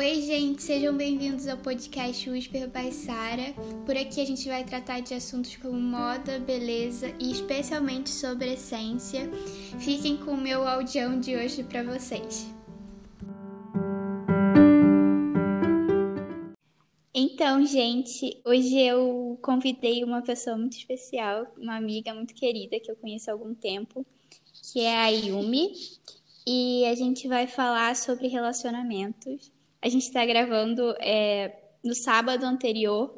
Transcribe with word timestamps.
Oi, 0.00 0.22
gente, 0.22 0.62
sejam 0.62 0.96
bem-vindos 0.96 1.46
ao 1.46 1.58
podcast 1.58 2.30
Whisper 2.30 2.70
by 2.70 2.90
Sara. 2.90 3.52
Por 3.84 3.94
aqui 3.94 4.22
a 4.22 4.24
gente 4.24 4.48
vai 4.48 4.64
tratar 4.64 5.00
de 5.00 5.12
assuntos 5.12 5.56
como 5.56 5.78
moda, 5.78 6.38
beleza 6.38 7.14
e 7.20 7.30
especialmente 7.30 8.08
sobre 8.08 8.54
essência. 8.54 9.30
Fiquem 9.78 10.16
com 10.16 10.30
o 10.30 10.40
meu 10.40 10.66
audião 10.66 11.20
de 11.20 11.36
hoje 11.36 11.62
para 11.62 11.82
vocês. 11.82 12.46
Então, 17.14 17.66
gente, 17.66 18.40
hoje 18.46 18.80
eu 18.80 19.38
convidei 19.42 20.02
uma 20.02 20.22
pessoa 20.22 20.56
muito 20.56 20.78
especial, 20.78 21.46
uma 21.58 21.76
amiga 21.76 22.14
muito 22.14 22.32
querida 22.32 22.80
que 22.80 22.90
eu 22.90 22.96
conheço 22.96 23.28
há 23.28 23.34
algum 23.34 23.54
tempo, 23.54 24.06
que 24.72 24.80
é 24.80 24.96
a 24.96 25.08
Yumi, 25.08 25.72
e 26.46 26.86
a 26.86 26.94
gente 26.94 27.28
vai 27.28 27.46
falar 27.46 27.94
sobre 27.94 28.28
relacionamentos. 28.28 29.59
A 29.82 29.88
gente 29.88 30.02
está 30.02 30.26
gravando 30.26 30.94
é, 30.98 31.56
no 31.82 31.94
sábado 31.94 32.44
anterior 32.44 33.14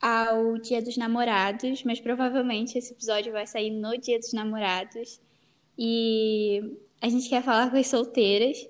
ao 0.00 0.56
Dia 0.58 0.82
dos 0.82 0.96
Namorados, 0.96 1.82
mas 1.84 2.00
provavelmente 2.00 2.78
esse 2.78 2.92
episódio 2.92 3.32
vai 3.32 3.46
sair 3.46 3.70
no 3.70 3.96
Dia 3.98 4.18
dos 4.18 4.32
Namorados. 4.32 5.20
E 5.78 6.78
a 7.00 7.08
gente 7.08 7.28
quer 7.28 7.42
falar 7.42 7.70
com 7.70 7.76
as 7.76 7.86
solteiras 7.86 8.66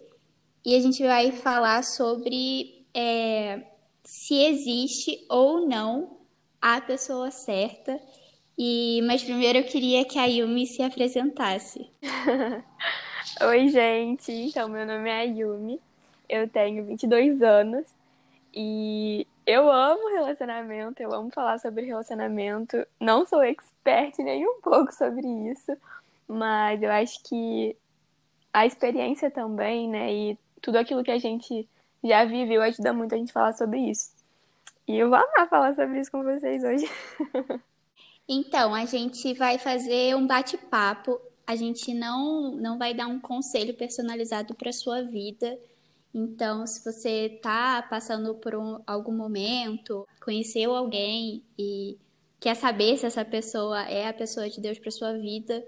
e 0.65 0.75
a 0.75 0.81
gente 0.81 1.03
vai 1.05 1.31
falar 1.31 1.85
sobre 1.85 2.85
é, 2.93 3.63
se 4.03 4.35
existe 4.35 5.25
ou 5.29 5.69
não 5.69 6.19
a 6.61 6.81
pessoa 6.81 7.31
certa. 7.31 8.01
E 8.59 9.03
mas 9.07 9.23
primeiro 9.23 9.59
eu 9.59 9.65
queria 9.65 10.05
que 10.05 10.19
a 10.19 10.27
Yumi 10.27 10.67
se 10.67 10.83
apresentasse. 10.83 11.89
Oi, 13.49 13.69
gente. 13.69 14.33
Então, 14.33 14.69
meu 14.69 14.87
nome 14.87 15.11
é 15.11 15.27
Yumi 15.27 15.81
eu 16.29 16.49
tenho 16.49 16.85
22 16.85 17.43
anos 17.43 17.85
e 18.53 19.27
eu 19.47 19.71
amo 19.71 20.09
relacionamento, 20.11 21.03
eu 21.03 21.13
amo 21.13 21.31
falar 21.31 21.59
sobre 21.59 21.85
relacionamento. 21.85 22.87
Não 23.01 23.27
sou 23.27 23.43
expert 23.43 24.19
nem 24.19 24.47
um 24.47 24.61
pouco 24.61 24.93
sobre 24.95 25.27
isso, 25.51 25.77
mas 26.27 26.83
eu 26.83 26.91
acho 26.91 27.23
que 27.25 27.77
a 28.53 28.65
experiência 28.65 29.31
também, 29.31 29.89
né, 29.89 30.13
e 30.13 30.39
tudo 30.63 30.77
aquilo 30.77 31.03
que 31.03 31.11
a 31.11 31.19
gente 31.19 31.69
já 32.03 32.25
viveu 32.25 32.63
ajuda 32.63 32.93
muito 32.93 33.15
a 33.15 33.19
gente 33.19 33.33
falar 33.33 33.53
sobre 33.55 33.79
isso. 33.91 34.13
E 34.87 34.97
eu 34.99 35.09
vou 35.09 35.19
amar 35.19 35.49
falar 35.49 35.75
sobre 35.75 36.01
isso 36.01 36.11
com 36.11 36.23
vocês 36.23 36.63
hoje. 36.63 36.89
Então, 38.27 38.75
a 38.75 38.87
gente 38.87 39.35
vai 39.35 39.59
fazer 39.59 40.17
um 40.17 40.27
bate-papo. 40.27 41.21
A 41.47 41.55
gente 41.55 41.93
não, 41.93 42.53
não 42.53 42.79
vai 42.79 42.95
dar 42.95 43.07
um 43.07 43.21
conselho 43.21 43.75
personalizado 43.75 44.55
para 44.55 44.73
sua 44.73 45.03
vida 45.03 45.59
então, 46.15 46.65
se 46.65 46.85
você 46.85 47.27
está 47.27 47.83
passando 47.83 48.37
por 48.37 48.55
um, 48.55 48.81
algum 48.87 49.13
momento, 49.13 50.07
conheceu 50.23 50.73
alguém 50.73 51.43
e 51.59 51.99
quer 52.39 52.55
saber 52.55 52.97
se 52.97 53.05
essa 53.05 53.25
pessoa 53.25 53.83
é 53.89 54.07
a 54.07 54.13
pessoa 54.13 54.49
de 54.49 54.61
Deus 54.61 54.79
para 54.79 54.93
sua 54.93 55.13
vida, 55.19 55.67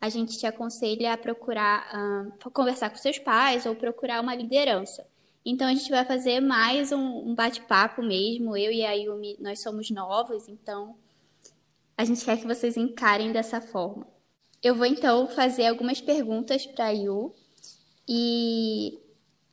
a 0.00 0.08
gente 0.08 0.36
te 0.36 0.46
aconselha 0.46 1.12
a 1.12 1.16
procurar 1.16 2.32
uh, 2.44 2.50
conversar 2.50 2.90
com 2.90 2.96
seus 2.96 3.20
pais 3.20 3.66
ou 3.66 3.76
procurar 3.76 4.20
uma 4.20 4.34
liderança. 4.34 5.06
Então, 5.46 5.68
a 5.68 5.72
gente 5.72 5.88
vai 5.88 6.04
fazer 6.04 6.40
mais 6.40 6.90
um, 6.90 7.28
um 7.28 7.34
bate-papo 7.34 8.02
mesmo. 8.02 8.56
Eu 8.56 8.72
e 8.72 8.84
a 8.84 8.92
Yumi, 8.94 9.36
nós 9.38 9.62
somos 9.62 9.90
novos, 9.90 10.48
então 10.48 10.96
a 11.96 12.04
gente 12.04 12.24
quer 12.24 12.36
que 12.36 12.46
vocês 12.46 12.76
encarem 12.76 13.30
dessa 13.30 13.60
forma. 13.60 14.08
Eu 14.60 14.74
vou 14.74 14.86
então 14.86 15.28
fazer 15.28 15.66
algumas 15.66 16.00
perguntas 16.00 16.66
para 16.66 16.86
a 16.86 16.90
Yu 16.90 17.32
e 18.08 18.98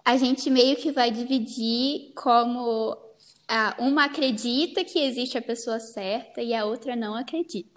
a 0.03 0.17
gente 0.17 0.49
meio 0.49 0.75
que 0.75 0.91
vai 0.91 1.11
dividir 1.11 2.11
como 2.15 2.97
ah, 3.47 3.75
uma 3.79 4.05
acredita 4.05 4.83
que 4.83 4.99
existe 4.99 5.37
a 5.37 5.41
pessoa 5.41 5.79
certa 5.79 6.41
e 6.41 6.53
a 6.53 6.65
outra 6.65 6.95
não 6.95 7.15
acredita. 7.15 7.69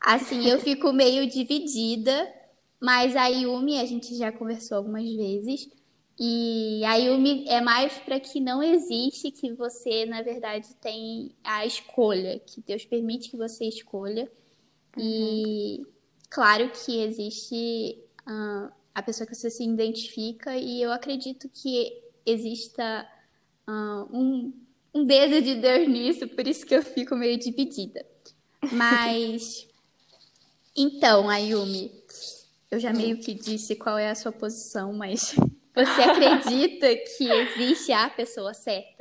Assim, 0.00 0.48
eu 0.48 0.58
fico 0.60 0.92
meio 0.92 1.28
dividida, 1.28 2.32
mas 2.80 3.16
a 3.16 3.26
Yumi 3.26 3.78
a 3.78 3.86
gente 3.86 4.14
já 4.16 4.30
conversou 4.30 4.78
algumas 4.78 5.08
vezes. 5.10 5.68
E 6.20 6.84
a 6.84 6.96
Yumi 6.96 7.44
é 7.48 7.60
mais 7.60 7.92
para 7.98 8.18
que 8.18 8.40
não 8.40 8.60
existe 8.60 9.30
que 9.30 9.52
você, 9.52 10.04
na 10.04 10.20
verdade, 10.20 10.74
tem 10.80 11.30
a 11.44 11.64
escolha, 11.64 12.40
que 12.40 12.60
Deus 12.60 12.84
permite 12.84 13.30
que 13.30 13.36
você 13.36 13.66
escolha. 13.66 14.28
Uhum. 14.96 15.04
E 15.04 15.86
claro 16.28 16.70
que 16.70 17.00
existe 17.00 18.02
a 18.98 19.02
pessoa 19.02 19.26
que 19.26 19.34
você 19.34 19.50
se 19.50 19.64
identifica, 19.64 20.56
e 20.56 20.82
eu 20.82 20.92
acredito 20.92 21.48
que 21.48 22.02
exista 22.26 23.06
uh, 23.68 24.16
um, 24.16 24.52
um 24.92 25.04
dedo 25.04 25.40
de 25.40 25.54
Deus 25.54 25.88
nisso, 25.88 26.28
por 26.28 26.46
isso 26.46 26.66
que 26.66 26.74
eu 26.74 26.82
fico 26.82 27.14
meio 27.14 27.38
dividida. 27.38 28.04
Mas. 28.72 29.68
então, 30.76 31.30
Ayumi, 31.30 31.92
eu 32.70 32.80
já 32.80 32.92
meio 32.92 33.18
que 33.18 33.34
disse 33.34 33.76
qual 33.76 33.96
é 33.96 34.10
a 34.10 34.14
sua 34.14 34.32
posição, 34.32 34.92
mas 34.92 35.34
você 35.74 36.02
acredita 36.02 36.88
que 36.96 37.30
existe 37.30 37.92
a 37.92 38.10
pessoa 38.10 38.52
certa? 38.52 38.97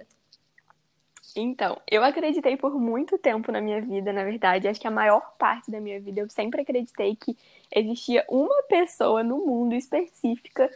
Então, 1.40 1.80
eu 1.88 2.04
acreditei 2.04 2.58
por 2.58 2.74
muito 2.80 3.16
tempo 3.16 3.52
na 3.52 3.62
minha 3.62 3.80
vida, 3.80 4.12
na 4.12 4.24
verdade. 4.24 4.68
Acho 4.68 4.82
que 4.82 4.88
a 4.88 4.92
maior 4.92 5.36
parte 5.38 5.70
da 5.70 5.80
minha 5.80 6.00
vida 6.00 6.20
eu 6.20 6.30
sempre 6.30 6.62
acreditei 6.62 7.16
que 7.16 7.38
existia 7.72 8.26
uma 8.28 8.64
pessoa 8.64 9.24
no 9.24 9.46
mundo 9.46 9.76
específica, 9.76 10.68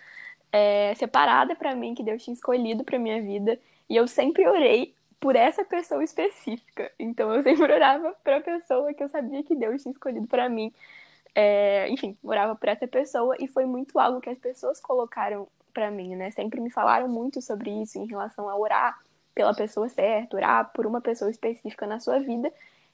é, 0.51 0.93
separada 0.95 1.55
para 1.55 1.75
mim, 1.75 1.95
que 1.95 2.03
Deus 2.03 2.23
tinha 2.23 2.35
escolhido 2.35 2.83
para 2.83 2.99
minha 2.99 3.19
vida, 3.19 3.59
e 3.89 3.95
eu 3.95 4.07
sempre 4.07 4.47
orei 4.47 4.93
por 5.19 5.35
essa 5.35 5.65
pessoa 5.65 6.03
específica. 6.03 6.91
Então 6.99 7.33
eu 7.33 7.41
sempre 7.41 7.63
orava 7.73 8.15
para 8.23 8.37
a 8.37 8.41
pessoa 8.41 8.93
que 8.93 9.03
eu 9.03 9.09
sabia 9.09 9.43
que 9.43 9.55
Deus 9.55 9.81
tinha 9.81 9.93
escolhido 9.93 10.27
para 10.27 10.47
mim. 10.47 10.71
É, 11.33 11.89
enfim, 11.89 12.15
orava 12.23 12.55
por 12.55 12.69
essa 12.69 12.87
pessoa 12.87 13.35
e 13.39 13.47
foi 13.47 13.65
muito 13.65 13.97
algo 13.97 14.21
que 14.21 14.29
as 14.29 14.37
pessoas 14.37 14.79
colocaram 14.79 15.47
para 15.73 15.89
mim, 15.89 16.15
né? 16.15 16.29
Sempre 16.29 16.61
me 16.61 16.69
falaram 16.69 17.07
muito 17.07 17.41
sobre 17.41 17.71
isso 17.81 17.97
em 17.97 18.05
relação 18.05 18.47
a 18.47 18.55
orar 18.55 18.99
pela 19.33 19.53
pessoa 19.53 19.89
certa, 19.89 20.37
orar 20.37 20.71
por 20.73 20.85
uma 20.85 21.01
pessoa 21.01 21.31
específica 21.31 21.87
na 21.87 21.99
sua 21.99 22.19
vida. 22.19 22.51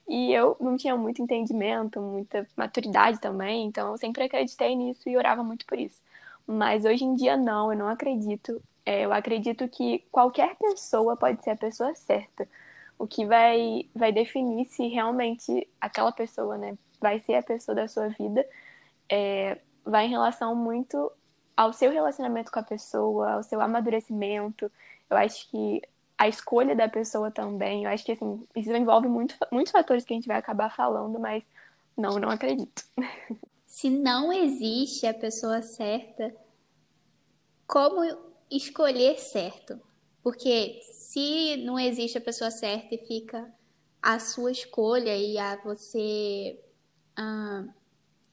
E 0.08 0.34
eu 0.34 0.56
não 0.60 0.78
tinha 0.78 0.96
muito 0.96 1.22
entendimento, 1.22 2.00
muita 2.02 2.48
maturidade 2.56 3.20
também, 3.20 3.66
então 3.66 3.92
eu 3.92 3.98
sempre 3.98 4.24
acreditei 4.24 4.76
nisso 4.76 5.10
e 5.10 5.18
orava 5.18 5.44
muito 5.44 5.66
por 5.66 5.78
isso. 5.78 6.02
Mas 6.46 6.86
hoje 6.86 7.04
em 7.04 7.16
dia 7.16 7.36
não, 7.36 7.72
eu 7.74 7.78
não 7.78 7.88
acredito. 7.90 8.62
É, 8.86 9.04
eu 9.06 9.12
acredito 9.12 9.68
que 9.68 10.00
qualquer 10.12 10.56
pessoa 10.56 11.18
pode 11.18 11.44
ser 11.44 11.52
a 11.52 11.58
pessoa 11.58 11.94
certa. 11.96 12.48
O 12.98 13.06
que 13.06 13.26
vai, 13.26 13.86
vai 13.94 14.12
definir 14.12 14.66
se 14.66 14.88
realmente 14.88 15.68
aquela 15.80 16.12
pessoa 16.12 16.58
né, 16.58 16.78
vai 17.00 17.20
ser 17.20 17.36
a 17.36 17.44
pessoa 17.44 17.76
da 17.76 17.88
sua 17.88 18.08
vida 18.10 18.46
é, 19.10 19.58
vai 19.86 20.06
em 20.06 20.10
relação 20.10 20.56
muito 20.56 21.12
ao 21.56 21.74
seu 21.74 21.92
relacionamento 21.92 22.52
com 22.52 22.60
a 22.60 22.64
pessoa, 22.64 23.34
ao 23.34 23.44
seu 23.44 23.62
amadurecimento. 23.62 24.72
Eu 25.10 25.18
acho 25.18 25.50
que 25.50 25.82
a 26.18 26.28
escolha 26.28 26.76
da 26.76 26.90
pessoa 26.90 27.30
também. 27.30 27.84
Eu 27.84 27.90
acho 27.90 28.04
que 28.04 28.14
assim, 28.14 28.46
isso 28.56 28.72
envolve 28.72 29.08
muito, 29.08 29.36
muitos 29.52 29.72
fatores 29.72 30.04
que 30.04 30.14
a 30.14 30.16
gente 30.16 30.28
vai 30.28 30.38
acabar 30.38 30.74
falando, 30.76 31.20
mas 31.20 31.44
não, 31.96 32.20
não 32.20 32.30
acredito. 32.30 32.84
Se 33.66 33.90
não 33.90 34.34
existe 34.34 35.06
a 35.06 35.14
pessoa 35.14 35.62
certa, 35.62 36.34
como 37.68 38.02
escolher 38.50 39.20
certo? 39.20 39.80
Porque 40.24 40.80
se 40.84 41.58
não 41.58 41.78
existe 41.78 42.18
a 42.18 42.22
pessoa 42.22 42.50
certa 42.50 42.96
e 42.96 42.98
fica 42.98 43.54
a 44.02 44.20
sua 44.20 44.52
escolha 44.52 45.16
e 45.16 45.38
a 45.38 45.58
você 45.58 46.60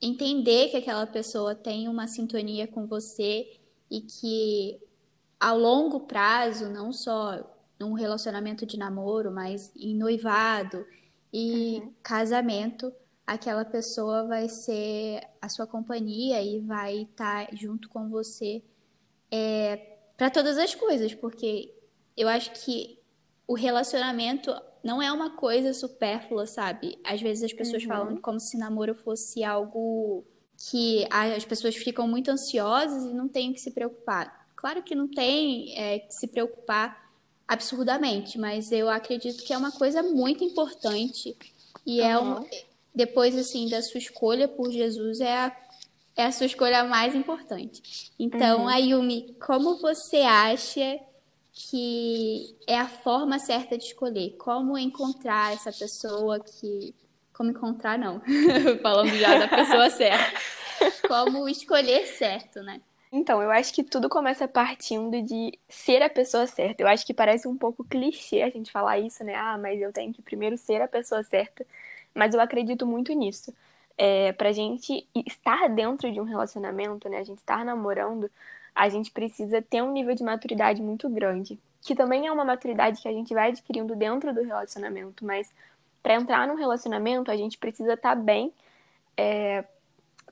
entender 0.01 0.71
que 0.71 0.77
aquela 0.77 1.07
pessoa 1.07 1.55
tem 1.55 1.89
uma 1.89 2.07
sintonia 2.07 2.67
com 2.67 2.87
você 2.87 3.59
e 3.91 4.01
que 4.01 4.81
ao 5.39 5.59
longo 5.59 6.01
prazo, 6.01 6.69
não 6.69 6.93
só 6.93 7.54
num 7.85 7.93
relacionamento 7.93 8.65
de 8.65 8.79
namoro, 8.79 9.31
mas 9.31 9.73
em 9.77 9.95
noivado 9.97 10.87
e 11.33 11.81
uhum. 11.83 11.93
casamento, 12.03 12.93
aquela 13.27 13.65
pessoa 13.65 14.27
vai 14.27 14.49
ser 14.49 15.21
a 15.41 15.49
sua 15.49 15.67
companhia 15.67 16.43
e 16.43 16.61
vai 16.61 17.03
estar 17.03 17.47
tá 17.47 17.55
junto 17.55 17.89
com 17.89 18.09
você 18.09 18.63
é, 19.31 19.99
para 20.17 20.31
todas 20.31 20.57
as 20.59 20.75
coisas, 20.75 21.15
porque 21.15 21.75
eu 22.17 22.29
acho 22.29 22.53
que 22.53 22.99
o 23.47 23.55
relacionamento 23.55 24.55
não 24.83 25.03
é 25.03 25.11
uma 25.11 25.37
coisa 25.37 25.73
supérflua, 25.73 26.47
sabe? 26.47 26.99
Às 27.05 27.21
vezes 27.21 27.45
as 27.45 27.53
pessoas 27.53 27.83
uhum. 27.83 27.89
falam 27.89 28.17
como 28.17 28.41
se 28.41 28.57
namoro 28.57 28.95
fosse 28.95 29.43
algo 29.43 30.25
que 30.71 31.07
as 31.11 31.45
pessoas 31.45 31.75
ficam 31.75 32.07
muito 32.07 32.31
ansiosas 32.31 33.03
e 33.05 33.13
não 33.13 33.29
têm 33.29 33.53
que 33.53 33.61
se 33.61 33.73
preocupar. 33.73 34.49
Claro 34.55 34.83
que 34.83 34.95
não 34.95 35.09
tem 35.09 35.77
é, 35.77 35.99
que 35.99 36.15
se 36.15 36.29
preocupar 36.29 37.04
absurdamente, 37.47 38.39
mas 38.39 38.73
eu 38.73 38.89
acredito 38.89 39.45
que 39.45 39.53
é 39.53 39.59
uma 39.59 39.73
coisa 39.73 40.03
muito 40.03 40.43
importante 40.43 41.37
e 41.87 42.01
uhum. 42.01 42.07
é 42.07 42.19
um, 42.19 42.47
depois 42.95 43.37
assim 43.37 43.69
da 43.69 43.83
sua 43.83 43.99
escolha 43.99 44.49
por 44.49 44.71
Jesus 44.71 45.21
é 45.21 45.37
a, 45.37 45.57
é 46.17 46.25
a 46.25 46.33
sua 46.33 46.47
escolha 46.47 46.85
mais 46.85 47.15
importante. 47.15 48.13
Então, 48.19 48.63
uhum. 48.63 48.69
Ayumi, 48.69 49.37
como 49.39 49.77
você 49.77 50.19
acha 50.19 50.99
que 51.55 52.57
é 52.67 52.77
a 52.79 52.89
forma 52.89 53.39
certa 53.39 53.79
de 53.79 53.85
escolher, 53.85 54.37
como 54.37 54.77
encontrar 54.77 55.53
essa 55.53 55.73
pessoa 55.73 56.41
que. 56.41 56.93
Como 57.33 57.51
encontrar, 57.51 57.99
não. 57.99 58.21
Falando 58.83 59.11
já 59.17 59.39
da 59.39 59.49
pessoa 59.49 59.91
certa. 59.91 60.41
Como 61.09 61.49
escolher 61.49 62.07
certo, 62.07 62.63
né? 62.63 62.81
Então, 63.17 63.41
eu 63.41 63.49
acho 63.53 63.73
que 63.73 63.85
tudo 63.85 64.09
começa 64.09 64.49
partindo 64.49 65.23
de 65.23 65.57
ser 65.69 66.03
a 66.03 66.11
pessoa 66.11 66.49
certa. 66.49 66.83
Eu 66.83 66.89
acho 66.89 67.07
que 67.07 67.15
parece 67.15 67.47
um 67.47 67.57
pouco 67.57 67.85
clichê 67.85 68.43
a 68.43 68.51
gente 68.51 68.73
falar 68.73 68.99
isso, 68.99 69.23
né? 69.23 69.37
Ah, 69.37 69.57
mas 69.57 69.81
eu 69.81 69.93
tenho 69.93 70.13
que 70.13 70.21
primeiro 70.21 70.59
ser 70.59 70.83
a 70.83 70.89
pessoa 70.89 71.23
certa. 71.23 71.65
Mas 72.13 72.35
eu 72.35 72.41
acredito 72.41 72.85
muito 72.85 73.13
nisso. 73.13 73.55
É, 73.97 74.33
pra 74.33 74.51
gente 74.51 75.07
estar 75.15 75.69
dentro 75.69 76.11
de 76.13 76.21
um 76.21 76.25
relacionamento, 76.25 77.09
né? 77.09 77.19
A 77.19 77.23
gente 77.23 77.39
estar 77.39 77.65
namorando, 77.65 78.29
a 78.75 78.89
gente 78.89 79.13
precisa 79.13 79.63
ter 79.63 79.81
um 79.81 79.93
nível 79.93 80.17
de 80.17 80.25
maturidade 80.25 80.83
muito 80.83 81.09
grande. 81.09 81.57
Que 81.83 81.95
também 81.95 82.27
é 82.27 82.33
uma 82.33 82.45
maturidade 82.45 83.01
que 83.01 83.07
a 83.07 83.13
gente 83.13 83.33
vai 83.33 83.51
adquirindo 83.51 83.95
dentro 83.95 84.35
do 84.35 84.43
relacionamento. 84.43 85.25
Mas 85.25 85.53
para 86.03 86.15
entrar 86.17 86.49
num 86.49 86.57
relacionamento, 86.57 87.31
a 87.31 87.37
gente 87.37 87.59
precisa 87.59 87.95
estar 87.95 88.17
tá 88.17 88.21
bem 88.21 88.53
é, 89.17 89.65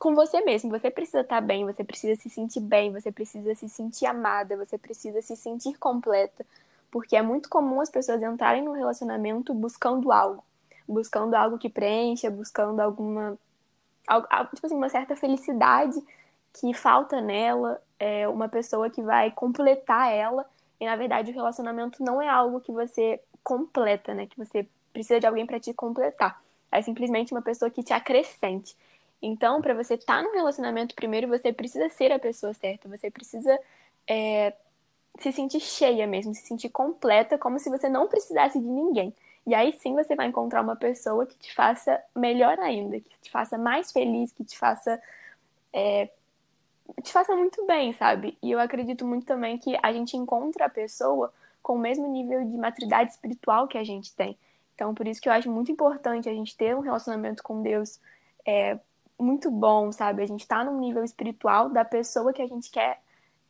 com 0.03 0.17
você 0.17 0.41
mesmo. 0.41 0.69
Você 0.71 0.91
precisa 0.91 1.21
estar 1.21 1.37
tá 1.37 1.41
bem, 1.41 1.65
você 1.65 1.85
precisa 1.85 2.21
se 2.21 2.29
sentir 2.29 2.59
bem, 2.59 2.91
você 2.91 3.13
precisa 3.13 3.55
se 3.55 3.69
sentir 3.69 4.05
amada, 4.07 4.57
você 4.57 4.77
precisa 4.77 5.23
se 5.23 5.37
sentir 5.37 5.79
completa. 5.79 6.45
Porque 6.91 7.15
é 7.15 7.23
muito 7.23 7.49
comum 7.49 7.81
as 7.81 7.89
pessoas 7.89 8.21
entrarem 8.21 8.65
no 8.65 8.73
relacionamento 8.73 9.55
buscando 9.55 10.11
algo. 10.11 10.43
Buscando 10.89 11.35
algo 11.37 11.57
que 11.57 11.69
preencha, 11.69 12.29
buscando 12.29 12.81
alguma. 12.81 13.39
Tipo 14.53 14.67
assim, 14.67 14.75
uma 14.75 14.89
certa 14.89 15.15
felicidade 15.15 16.03
que 16.53 16.75
falta 16.75 17.21
nela, 17.21 17.81
é 17.97 18.27
uma 18.27 18.49
pessoa 18.49 18.91
que 18.91 19.01
vai 19.01 19.31
completar 19.31 20.13
ela. 20.13 20.45
E 20.81 20.85
na 20.85 20.97
verdade 20.97 21.31
o 21.31 21.35
relacionamento 21.35 22.03
não 22.03 22.21
é 22.21 22.29
algo 22.29 22.61
que 22.61 22.73
você 22.73 23.21
completa, 23.45 24.13
né? 24.15 24.27
Que 24.27 24.37
você 24.37 24.67
precisa 24.93 25.21
de 25.21 25.29
alguém 25.29 25.47
para 25.47 25.61
te 25.61 25.73
completar. 25.73 26.43
É 26.73 26.83
simplesmente 26.83 27.33
uma 27.33 27.41
pessoa 27.41 27.71
que 27.71 27.85
te 27.85 27.93
acrescente. 27.93 28.77
Então, 29.23 29.63
para 29.63 29.73
você 29.73 29.95
estar 29.95 30.17
tá 30.17 30.23
no 30.23 30.35
relacionamento, 30.35 30.97
primeiro 30.97 31.29
você 31.29 31.53
precisa 31.53 31.89
ser 31.89 32.11
a 32.11 32.19
pessoa 32.19 32.53
certa, 32.53 32.89
você 32.89 33.09
precisa 33.09 33.57
é, 34.07 34.53
se 35.21 35.31
sentir 35.31 35.61
cheia 35.61 36.07
mesmo, 36.07 36.35
se 36.35 36.43
sentir 36.43 36.69
completa, 36.71 37.39
como 37.39 37.59
se 37.59 37.71
você 37.71 37.89
não 37.89 38.09
precisasse 38.09 38.59
de 38.59 38.67
ninguém. 38.67 39.15
E 39.47 39.55
aí 39.55 39.73
sim 39.73 39.95
você 39.95 40.17
vai 40.17 40.27
encontrar 40.27 40.63
uma 40.63 40.77
pessoa 40.77 41.25
que 41.27 41.37
te 41.37 41.55
faça 41.55 42.03
melhor 42.15 42.59
ainda, 42.59 43.01
que 43.01 43.17
te 43.21 43.31
faça 43.31 43.57
mais 43.57 43.93
feliz, 43.93 44.33
que 44.33 44.45
te 44.45 44.59
faça. 44.59 45.01
É, 45.73 46.11
te 47.03 47.13
faça 47.13 47.35
muito 47.35 47.65
bem, 47.67 47.93
sabe? 47.93 48.37
E 48.43 48.51
eu 48.51 48.61
acredito 48.61 49.07
muito 49.07 49.25
também 49.25 49.57
que 49.57 49.79
a 49.83 49.93
gente 49.93 50.17
encontra 50.17 50.67
a 50.67 50.69
pessoa 50.69 51.33
com 51.63 51.75
o 51.75 51.79
mesmo 51.79 52.07
nível 52.09 52.45
de 52.45 52.57
maturidade 52.57 53.13
espiritual 53.13 53.69
que 53.69 53.79
a 53.79 53.85
gente 53.85 54.15
tem. 54.15 54.37
Então, 54.75 54.95
por 54.95 55.07
isso 55.07 55.21
que 55.21 55.29
eu 55.29 55.33
acho 55.33 55.51
muito 55.51 55.71
importante 55.71 56.29
a 56.29 56.35
gente 56.35 56.57
ter 56.57 56.77
um 56.77 56.81
relacionamento 56.81 57.43
com 57.43 57.63
Deus 57.63 58.01
é, 58.45 58.79
muito 59.23 59.51
bom, 59.51 59.93
sabe? 59.93 60.23
A 60.23 60.27
gente 60.27 60.47
tá 60.47 60.65
num 60.65 60.79
nível 60.79 61.05
espiritual 61.05 61.69
da 61.69 61.85
pessoa 61.85 62.33
que 62.33 62.43
a 62.43 62.47
gente 62.47 62.71
quer 62.71 63.01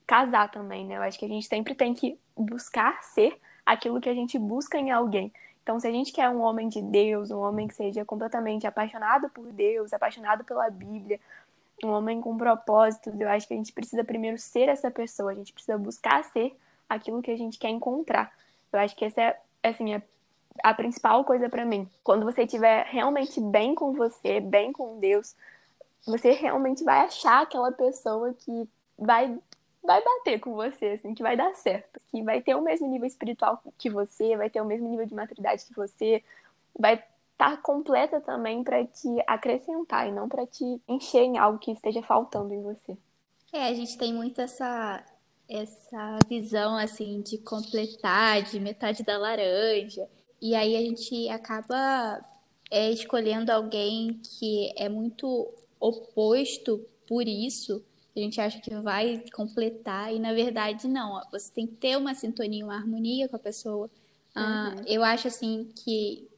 casar 0.07 0.51
também, 0.51 0.87
né? 0.87 0.97
Eu 0.97 1.03
acho 1.03 1.19
que 1.19 1.25
a 1.25 1.29
gente 1.29 1.47
sempre 1.47 1.75
tem 1.75 1.95
que 1.95 2.19
buscar 2.37 3.03
ser 3.03 3.39
aquilo 3.65 4.01
que 4.01 4.09
a 4.09 4.15
gente 4.15 4.39
busca 4.39 4.79
em 4.79 4.91
alguém. 4.91 5.33
Então, 5.63 5.79
se 5.79 5.87
a 5.87 5.93
gente 5.93 6.13
quer 6.13 6.29
um 6.29 6.41
homem 6.41 6.69
de 6.69 6.83
Deus, 6.83 7.31
um 7.31 7.39
homem 7.39 7.69
que 7.69 7.75
seja 7.75 8.05
completamente 8.05 8.67
apaixonado 8.67 9.31
por 9.31 9.47
Deus, 9.53 9.93
apaixonado 9.93 10.45
pela 10.45 10.69
Bíblia, 10.69 11.21
um 11.85 11.91
homem 11.91 12.21
com 12.21 12.37
propósitos, 12.37 13.19
eu 13.21 13.29
acho 13.29 13.47
que 13.47 13.55
a 13.55 13.57
gente 13.57 13.73
precisa 13.73 14.05
primeiro 14.05 14.39
ser 14.39 14.69
essa 14.69 14.91
pessoa, 14.91 15.33
a 15.33 15.35
gente 15.35 15.53
precisa 15.53 15.79
buscar 15.79 16.25
ser 16.25 16.57
aquilo 16.89 17.23
que 17.23 17.31
a 17.31 17.37
gente 17.37 17.59
quer 17.59 17.71
encontrar. 17.71 18.33
Eu 18.73 18.81
acho 18.81 18.97
que 18.97 19.05
essa 19.05 19.21
é, 19.21 19.39
assim, 19.63 19.95
é 19.95 20.03
a 20.63 20.75
principal 20.75 21.25
coisa 21.25 21.49
para 21.49 21.65
mim. 21.65 21.89
Quando 22.03 22.25
você 22.25 22.43
estiver 22.43 22.85
realmente 22.87 23.41
bem 23.41 23.75
com 23.75 23.93
você, 23.93 24.41
bem 24.41 24.73
com 24.73 24.99
Deus, 24.99 25.35
você 26.07 26.33
realmente 26.33 26.85
vai 26.85 27.01
achar 27.01 27.43
aquela 27.43 27.73
pessoa 27.73 28.35
que 28.35 28.69
vai 28.99 29.39
vai 29.83 30.01
bater 30.01 30.39
com 30.39 30.55
você, 30.55 30.91
assim, 30.91 31.13
que 31.13 31.25
vai 31.25 31.37
dar 31.37 31.55
certo, 31.57 32.01
que 32.11 32.23
vai 32.23 32.41
ter 32.41 32.55
o 32.55 32.63
mesmo 32.63 32.87
nível 32.87 33.07
espiritual 33.07 33.61
que 33.77 33.91
você, 33.91 34.37
vai 34.37 34.49
ter 34.49 34.61
o 34.61 34.65
mesmo 34.65 34.89
nível 34.89 35.05
de 35.05 35.13
maturidade 35.13 35.65
que 35.65 35.75
você, 35.75 36.23
vai 36.79 36.95
estar 36.95 37.57
tá 37.57 37.57
completa 37.57 38.21
também 38.21 38.63
para 38.63 38.85
te 38.87 39.09
acrescentar 39.27 40.09
e 40.09 40.13
não 40.13 40.29
para 40.29 40.47
te 40.47 40.81
encher 40.87 41.23
em 41.23 41.37
algo 41.37 41.59
que 41.59 41.73
esteja 41.73 42.01
faltando 42.01 42.55
em 42.55 42.63
você. 42.63 42.97
É, 43.53 43.67
a 43.67 43.75
gente 43.75 43.99
tem 43.99 44.15
muito 44.15 44.41
essa 44.41 45.05
essa 45.49 46.19
visão 46.29 46.77
assim 46.77 47.21
de 47.21 47.37
completar, 47.39 48.43
de 48.43 48.59
metade 48.59 49.03
da 49.03 49.19
laranja. 49.19 50.09
E 50.41 50.55
aí 50.55 50.77
a 50.77 50.81
gente 50.81 51.29
acaba 51.29 52.23
é, 52.71 52.91
escolhendo 52.91 53.53
alguém 53.53 54.19
que 54.23 54.73
é 54.77 54.89
muito 54.89 55.53
oposto 55.83 56.85
por 57.09 57.27
isso, 57.27 57.85
a 58.17 58.21
gente 58.21 58.41
acha 58.41 58.61
que 58.61 58.75
vai 58.77 59.25
completar, 59.35 60.15
e 60.15 60.19
na 60.19 60.33
verdade 60.33 60.87
não. 60.87 61.21
Você 61.33 61.51
tem 61.53 61.67
que 61.67 61.75
ter 61.75 61.97
uma 61.97 62.15
sintonia, 62.15 62.65
uma 62.65 62.77
harmonia 62.77 63.29
com 63.29 63.37
a 63.37 63.39
pessoa. 63.39 63.91
Ah, 64.35 64.75
uhum. 64.75 64.81
Uh, 64.81 64.85
eu 64.87 65.03
acho 65.03 65.29
assim 65.29 65.69
que 65.85 66.29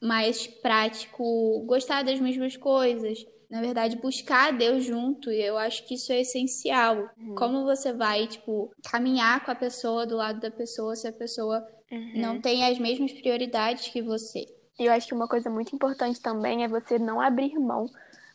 mais 0.00 0.46
prático 0.46 1.64
gostar 1.66 2.02
das 2.02 2.20
mesmas 2.20 2.56
coisas. 2.56 3.26
Na 3.50 3.62
verdade, 3.62 3.96
buscar 3.96 4.52
Deus 4.52 4.84
junto, 4.84 5.30
eu 5.30 5.56
acho 5.56 5.86
que 5.86 5.94
isso 5.94 6.12
é 6.12 6.20
essencial. 6.20 7.10
Uhum. 7.18 7.34
Como 7.34 7.64
você 7.64 7.92
vai, 7.92 8.26
tipo, 8.26 8.70
caminhar 8.90 9.42
com 9.44 9.50
a 9.50 9.54
pessoa, 9.54 10.06
do 10.06 10.16
lado 10.16 10.38
da 10.38 10.50
pessoa, 10.50 10.94
se 10.94 11.08
a 11.08 11.12
pessoa 11.12 11.66
uhum. 11.90 12.12
não 12.16 12.40
tem 12.40 12.64
as 12.64 12.78
mesmas 12.78 13.12
prioridades 13.12 13.88
que 13.88 14.02
você. 14.02 14.44
Eu 14.78 14.92
acho 14.92 15.08
que 15.08 15.14
uma 15.14 15.26
coisa 15.26 15.48
muito 15.48 15.74
importante 15.74 16.20
também 16.20 16.62
é 16.62 16.68
você 16.68 16.98
não 16.98 17.20
abrir 17.20 17.58
mão 17.58 17.90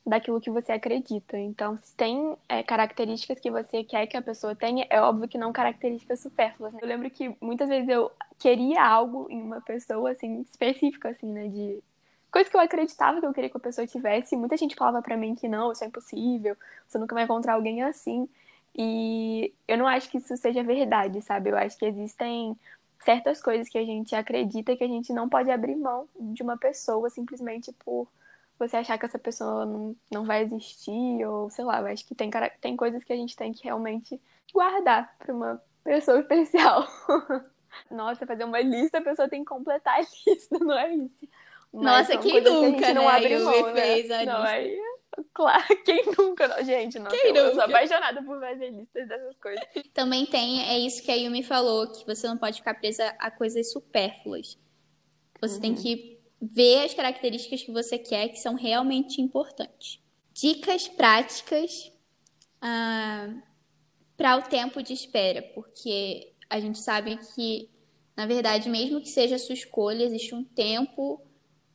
daquilo 0.05 0.41
que 0.41 0.49
você 0.49 0.73
acredita. 0.73 1.37
Então, 1.37 1.77
se 1.77 1.95
tem 1.95 2.35
é, 2.49 2.61
características 2.61 3.39
que 3.39 3.49
você 3.49 3.83
quer 3.83 4.05
que 4.07 4.17
a 4.17 4.21
pessoa 4.21 4.55
tenha, 4.55 4.85
é 4.89 5.01
óbvio 5.01 5.27
que 5.27 5.37
não 5.37 5.53
características 5.53 6.19
supérfluas. 6.19 6.73
Né? 6.73 6.79
Eu 6.81 6.87
lembro 6.87 7.09
que 7.09 7.35
muitas 7.39 7.69
vezes 7.69 7.87
eu 7.87 8.11
queria 8.37 8.83
algo 8.83 9.27
em 9.29 9.41
uma 9.41 9.61
pessoa, 9.61 10.11
assim, 10.11 10.41
específica, 10.41 11.09
assim, 11.09 11.27
né, 11.27 11.47
de 11.47 11.81
coisa 12.29 12.49
que 12.49 12.57
eu 12.57 12.61
acreditava 12.61 13.19
que 13.19 13.25
eu 13.25 13.33
queria 13.33 13.49
que 13.49 13.57
a 13.57 13.59
pessoa 13.59 13.87
tivesse. 13.87 14.35
Muita 14.35 14.57
gente 14.57 14.75
falava 14.75 15.01
para 15.01 15.15
mim 15.15 15.35
que 15.35 15.47
não, 15.47 15.71
isso 15.71 15.83
é 15.83 15.87
impossível, 15.87 16.57
você 16.87 16.97
nunca 16.97 17.15
vai 17.15 17.23
encontrar 17.23 17.53
alguém 17.53 17.83
assim. 17.83 18.27
E 18.75 19.53
eu 19.67 19.77
não 19.77 19.87
acho 19.87 20.09
que 20.09 20.17
isso 20.17 20.35
seja 20.35 20.63
verdade, 20.63 21.21
sabe? 21.21 21.51
Eu 21.51 21.57
acho 21.57 21.77
que 21.77 21.85
existem 21.85 22.57
certas 22.99 23.41
coisas 23.41 23.69
que 23.69 23.77
a 23.77 23.85
gente 23.85 24.15
acredita 24.15 24.75
que 24.75 24.83
a 24.83 24.87
gente 24.87 25.13
não 25.13 25.29
pode 25.29 25.51
abrir 25.51 25.75
mão 25.75 26.07
de 26.19 26.41
uma 26.41 26.57
pessoa 26.57 27.09
simplesmente 27.09 27.71
por 27.85 28.07
você 28.67 28.77
achar 28.77 28.97
que 28.97 29.05
essa 29.05 29.19
pessoa 29.19 29.65
não, 29.65 29.95
não 30.11 30.25
vai 30.25 30.43
existir, 30.43 31.25
ou 31.25 31.49
sei 31.49 31.65
lá, 31.65 31.79
acho 31.91 32.05
que 32.05 32.15
tem, 32.15 32.29
tem 32.61 32.75
coisas 32.75 33.03
que 33.03 33.13
a 33.13 33.15
gente 33.15 33.35
tem 33.35 33.51
que 33.51 33.63
realmente 33.63 34.19
guardar 34.53 35.15
para 35.17 35.33
uma 35.33 35.61
pessoa 35.83 36.19
especial. 36.21 36.87
Nossa, 37.89 38.25
fazer 38.25 38.43
uma 38.43 38.61
lista, 38.61 38.99
a 38.99 39.03
pessoa 39.03 39.27
tem 39.27 39.43
que 39.43 39.49
completar 39.49 39.99
a 39.99 40.01
lista, 40.01 40.59
não 40.59 40.77
é 40.77 40.93
isso? 40.93 41.27
Mas 41.73 42.07
Nossa, 42.07 42.17
quem 42.17 42.39
nunca, 42.41 42.75
que 42.75 42.81
né? 42.81 42.93
Não 42.93 43.09
abre 43.09 43.39
mão, 43.39 43.73
né? 43.73 43.81
fez 43.81 44.11
a 44.11 44.25
não, 44.25 44.41
lista. 44.41 44.49
Aí, 44.49 44.79
claro, 45.33 45.83
quem 45.83 46.03
nunca, 46.17 46.47
não, 46.47 46.63
gente, 46.63 46.99
não. 46.99 47.09
Quem 47.09 47.35
eu, 47.35 47.45
nunca? 47.45 47.55
sou 47.55 47.63
apaixonada 47.63 48.21
por 48.21 48.39
fazer 48.39 48.69
listas 48.69 49.07
dessas 49.07 49.35
coisas. 49.37 49.65
Também 49.91 50.25
tem, 50.27 50.63
é 50.69 50.77
isso 50.77 51.01
que 51.01 51.11
a 51.11 51.15
Yumi 51.15 51.41
falou, 51.41 51.91
que 51.91 52.05
você 52.05 52.27
não 52.27 52.37
pode 52.37 52.57
ficar 52.57 52.75
presa 52.75 53.15
a 53.17 53.31
coisas 53.31 53.71
supérfluas. 53.71 54.59
Você 55.41 55.55
uhum. 55.55 55.61
tem 55.61 55.73
que 55.73 56.12
ver 56.51 56.85
as 56.85 56.93
características 56.93 57.63
que 57.63 57.71
você 57.71 57.97
quer 57.97 58.27
que 58.27 58.39
são 58.39 58.55
realmente 58.55 59.21
importantes. 59.21 59.99
Dicas 60.33 60.87
práticas 60.87 61.91
ah, 62.61 63.33
para 64.17 64.37
o 64.37 64.41
tempo 64.41 64.81
de 64.83 64.93
espera, 64.93 65.41
porque 65.53 66.33
a 66.49 66.59
gente 66.59 66.79
sabe 66.79 67.17
que, 67.33 67.69
na 68.15 68.25
verdade, 68.25 68.69
mesmo 68.69 68.99
que 68.99 69.09
seja 69.09 69.35
a 69.35 69.39
sua 69.39 69.53
escolha, 69.53 70.03
existe 70.03 70.35
um 70.35 70.43
tempo. 70.43 71.21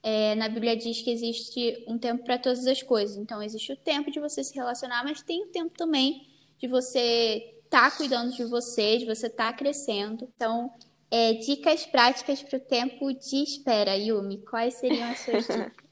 É, 0.03 0.35
na 0.35 0.49
Bíblia 0.49 0.77
diz 0.77 1.03
que 1.03 1.11
existe 1.11 1.85
um 1.89 1.99
tempo 1.99 2.25
para 2.25 2.39
todas 2.39 2.67
as 2.67 2.83
coisas. 2.83 3.17
Então, 3.17 3.43
existe 3.43 3.73
o 3.73 3.77
tempo 3.77 4.11
de 4.11 4.21
você 4.21 4.45
se 4.45 4.55
relacionar, 4.55 5.03
mas 5.03 5.23
tem 5.23 5.45
o 5.45 5.49
tempo 5.49 5.77
também 5.77 6.29
de 6.59 6.67
você 6.69 7.55
estar 7.65 7.91
tá 7.91 7.97
cuidando 7.97 8.35
de 8.35 8.45
você, 8.45 8.99
de 8.99 9.07
você 9.07 9.29
estar 9.29 9.53
tá 9.53 9.53
crescendo. 9.53 10.29
Então, 10.35 10.71
é, 11.11 11.35
dicas 11.35 11.87
práticas 11.87 12.43
para 12.43 12.57
o 12.57 12.61
tempo 12.61 13.13
de 13.13 13.43
espera, 13.43 13.97
Yumi. 13.97 14.39
Quais 14.39 14.75
seriam 14.75 15.11
as 15.11 15.19
suas 15.21 15.47
dicas? 15.49 15.89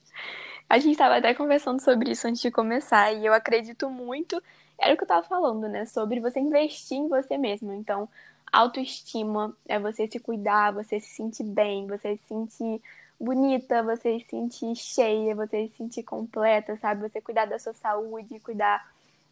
a 0.68 0.78
gente 0.78 0.92
estava 0.92 1.16
até 1.16 1.32
conversando 1.32 1.80
sobre 1.80 2.10
isso 2.10 2.26
antes 2.26 2.42
de 2.42 2.50
começar 2.50 3.12
e 3.12 3.24
eu 3.24 3.32
acredito 3.32 3.88
muito, 3.88 4.42
era 4.78 4.94
o 4.94 4.96
que 4.96 5.04
eu 5.04 5.06
estava 5.06 5.26
falando, 5.26 5.68
né? 5.68 5.86
Sobre 5.86 6.20
você 6.20 6.40
investir 6.40 6.98
em 6.98 7.08
você 7.08 7.38
mesmo. 7.38 7.72
Então, 7.72 8.08
autoestima 8.52 9.56
é 9.66 9.78
você 9.78 10.06
se 10.06 10.18
cuidar, 10.18 10.72
você 10.72 10.98
se 11.00 11.08
sentir 11.08 11.44
bem, 11.44 11.86
você 11.86 12.16
se 12.16 12.24
sentir 12.26 12.82
bonita, 13.18 13.82
você 13.82 14.18
se 14.20 14.26
sentir 14.28 14.74
cheia, 14.74 15.34
você 15.34 15.68
se 15.68 15.76
sentir 15.76 16.02
completa, 16.02 16.76
sabe? 16.76 17.08
Você 17.08 17.20
cuidar 17.20 17.46
da 17.46 17.58
sua 17.58 17.72
saúde, 17.72 18.40
cuidar 18.40 18.86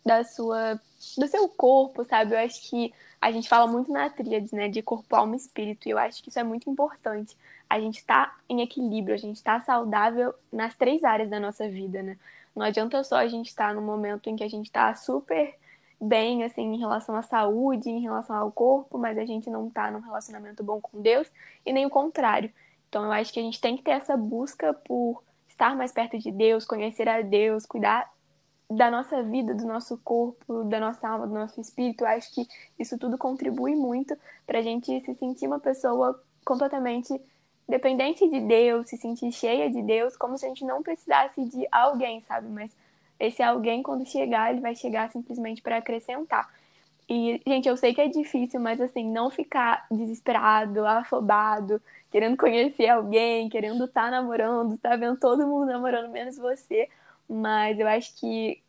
da 0.05 0.23
sua 0.25 0.81
do 1.17 1.27
seu 1.27 1.49
corpo, 1.49 2.05
sabe? 2.05 2.35
Eu 2.35 2.39
acho 2.39 2.69
que 2.69 2.93
a 3.21 3.31
gente 3.31 3.49
fala 3.49 3.67
muito 3.67 3.91
na 3.91 4.11
tríade, 4.11 4.55
né, 4.55 4.69
de 4.69 4.83
corpo, 4.83 5.15
alma 5.17 5.35
e 5.35 5.39
espírito, 5.39 5.89
e 5.89 5.91
eu 5.93 5.99
acho 5.99 6.23
que 6.23 6.29
isso 6.29 6.39
é 6.39 6.43
muito 6.43 6.69
importante. 6.69 7.37
A 7.69 7.81
gente 7.81 7.99
está 7.99 8.37
em 8.49 8.61
equilíbrio, 8.61 9.15
a 9.15 9.19
gente 9.19 9.37
está 9.37 9.61
saudável 9.61 10.35
nas 10.53 10.75
três 10.75 11.03
áreas 11.05 11.31
da 11.31 11.41
nossa 11.41 11.69
vida, 11.69 12.03
né? 12.03 12.19
Não 12.55 12.65
adianta 12.65 13.03
só 13.03 13.17
a 13.17 13.27
gente 13.27 13.49
estar 13.49 13.75
no 13.75 13.83
momento 13.83 14.29
em 14.29 14.37
que 14.37 14.45
a 14.45 14.49
gente 14.49 14.67
está 14.67 14.95
super 14.95 15.55
bem, 16.01 16.45
assim, 16.45 16.75
em 16.75 16.79
relação 16.79 17.17
à 17.17 17.23
saúde, 17.23 17.89
em 17.89 18.01
relação 18.01 18.37
ao 18.37 18.53
corpo, 18.53 18.99
mas 18.99 19.17
a 19.17 19.25
gente 19.25 19.49
não 19.49 19.69
está 19.69 19.91
num 19.91 20.01
relacionamento 20.01 20.63
bom 20.63 20.81
com 20.81 21.01
Deus, 21.01 21.27
e 21.65 21.73
nem 21.73 21.87
o 21.87 21.91
contrário. 21.91 22.53
Então 22.89 23.05
eu 23.05 23.13
acho 23.13 23.33
que 23.33 23.41
a 23.41 23.43
gente 23.43 23.61
tem 23.61 23.77
que 23.77 23.83
ter 23.83 23.93
essa 23.93 24.17
busca 24.17 24.73
por 24.73 25.23
estar 25.49 25.75
mais 25.77 25.93
perto 25.93 26.19
de 26.19 26.31
Deus, 26.31 26.65
conhecer 26.65 27.09
a 27.09 27.23
Deus, 27.23 27.65
cuidar 27.67 28.13
da 28.71 28.91
nossa 28.91 29.23
vida, 29.23 29.55
do 29.55 29.67
nosso 29.67 29.99
corpo, 29.99 30.65
da 30.65 30.81
nossa 30.81 31.09
alma, 31.09 31.27
do 31.27 31.35
nosso 31.35 31.61
espírito. 31.61 32.05
Acho 32.05 32.33
que 32.35 32.47
isso 32.79 32.99
tudo 32.99 33.19
contribui 33.19 33.75
muito 33.75 34.17
para 34.47 34.59
a 34.59 34.63
gente 34.63 35.01
se 35.05 35.15
sentir 35.15 35.47
uma 35.47 35.61
pessoa 35.61 36.21
completamente 36.45 37.21
dependente 37.69 38.29
de 38.29 38.41
Deus, 38.41 38.89
se 38.89 38.97
sentir 38.97 39.33
cheia 39.33 39.71
de 39.71 39.83
Deus, 39.83 40.17
como 40.17 40.37
se 40.37 40.45
a 40.45 40.49
gente 40.49 40.65
não 40.65 40.83
precisasse 40.83 41.45
de 41.45 41.67
alguém, 41.73 42.21
sabe? 42.23 42.49
Mas 42.49 42.77
esse 43.19 43.43
alguém, 43.43 43.83
quando 43.83 44.07
chegar, 44.07 44.51
ele 44.51 44.61
vai 44.61 44.75
chegar 44.75 45.11
simplesmente 45.11 45.63
para 45.63 45.79
acrescentar. 45.79 46.49
E, 47.09 47.41
gente, 47.47 47.69
eu 47.69 47.77
sei 47.77 47.95
que 47.95 48.01
é 48.01 48.09
difícil, 48.09 48.61
mas 48.61 48.81
assim, 48.81 49.11
não 49.11 49.31
ficar 49.31 49.87
desesperado, 49.91 50.87
afobado, 50.87 51.81
querendo 52.11 52.37
conhecer 52.37 52.89
alguém, 52.89 53.49
querendo 53.49 53.85
estar 53.85 54.05
tá 54.05 54.11
namorando, 54.11 54.79
tá 54.79 54.97
vendo 54.97 55.19
todo 55.19 55.47
mundo 55.47 55.67
namorando, 55.67 56.11
menos 56.11 56.37
você. 56.37 56.89
Mas 57.29 57.79
eu 57.79 57.89
acho 57.89 58.15
que 58.17 58.63